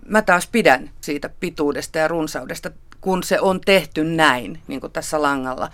Mä 0.05 0.21
taas 0.21 0.47
pidän 0.47 0.89
siitä 1.01 1.29
pituudesta 1.39 1.97
ja 1.97 2.07
runsaudesta 2.07 2.71
kun 3.01 3.23
se 3.23 3.39
on 3.39 3.61
tehty 3.61 4.03
näin, 4.03 4.59
niin 4.67 4.81
kuin 4.81 4.93
tässä 4.93 5.21
langalla. 5.21 5.69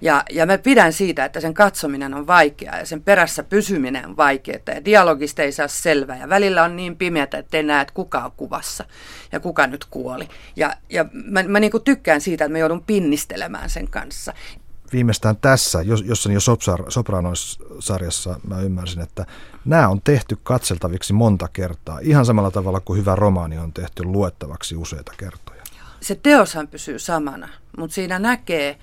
Ja, 0.00 0.22
ja 0.30 0.46
mä 0.46 0.58
pidän 0.58 0.92
siitä, 0.92 1.24
että 1.24 1.40
sen 1.40 1.54
katsominen 1.54 2.14
on 2.14 2.26
vaikeaa 2.26 2.78
ja 2.78 2.86
sen 2.86 3.02
perässä 3.02 3.42
pysyminen 3.42 4.06
on 4.06 4.16
vaikeaa 4.16 4.74
ja 4.74 4.84
dialogista 4.84 5.42
ei 5.42 5.52
saa 5.52 5.68
selvää 5.68 6.16
ja 6.16 6.28
välillä 6.28 6.62
on 6.62 6.76
niin 6.76 6.96
pimeätä, 6.96 7.38
että 7.38 7.56
ei 7.56 7.62
näe, 7.62 7.82
että 7.82 7.94
kuka 7.94 8.24
on 8.24 8.32
kuvassa 8.36 8.84
ja 9.32 9.40
kuka 9.40 9.66
nyt 9.66 9.84
kuoli. 9.84 10.28
Ja, 10.56 10.76
ja 10.90 11.04
mä, 11.12 11.42
mä 11.42 11.60
niin 11.60 11.70
kuin 11.70 11.84
tykkään 11.84 12.20
siitä, 12.20 12.44
että 12.44 12.52
mä 12.52 12.58
joudun 12.58 12.82
pinnistelemään 12.82 13.70
sen 13.70 13.88
kanssa 13.88 14.32
viimeistään 14.92 15.36
tässä, 15.36 15.82
jossa 15.82 16.32
jo 16.32 16.40
Sopranos-sarjassa 16.88 18.40
mä 18.48 18.60
ymmärsin, 18.60 19.02
että 19.02 19.26
nämä 19.64 19.88
on 19.88 20.00
tehty 20.04 20.38
katseltaviksi 20.42 21.12
monta 21.12 21.48
kertaa, 21.52 21.98
ihan 22.02 22.26
samalla 22.26 22.50
tavalla 22.50 22.80
kuin 22.80 23.00
hyvä 23.00 23.16
romaani 23.16 23.58
on 23.58 23.72
tehty 23.72 24.04
luettavaksi 24.04 24.76
useita 24.76 25.12
kertoja 25.16 25.51
se 26.02 26.14
teoshan 26.14 26.68
pysyy 26.68 26.98
samana, 26.98 27.48
mutta 27.78 27.94
siinä 27.94 28.18
näkee 28.18 28.78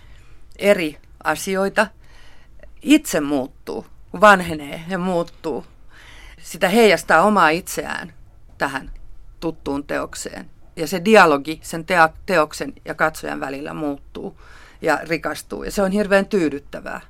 eri 0.56 0.98
asioita. 1.24 1.88
Itse 2.82 3.20
muuttuu, 3.20 3.86
vanhenee 4.22 4.84
ja 4.88 4.98
muuttuu. 4.98 5.66
Sitä 6.42 6.70
heijastaa 6.70 7.22
omaa 7.22 7.50
itseään 7.50 8.14
tähän 8.58 8.92
tuttuun 9.40 9.84
teokseen. 9.84 10.50
Ja 10.76 10.88
se 10.88 11.06
dialogi 11.06 11.60
sen 11.64 11.86
teoksen 12.26 12.74
ja 12.86 12.96
katsojan 12.96 13.40
välillä 13.40 13.74
muuttuu 13.74 14.42
ja 14.82 15.00
rikastuu. 15.04 15.64
Ja 15.64 15.72
se 15.72 15.82
on 15.82 15.92
hirveän 15.92 16.26
tyydyttävää. 16.26 17.02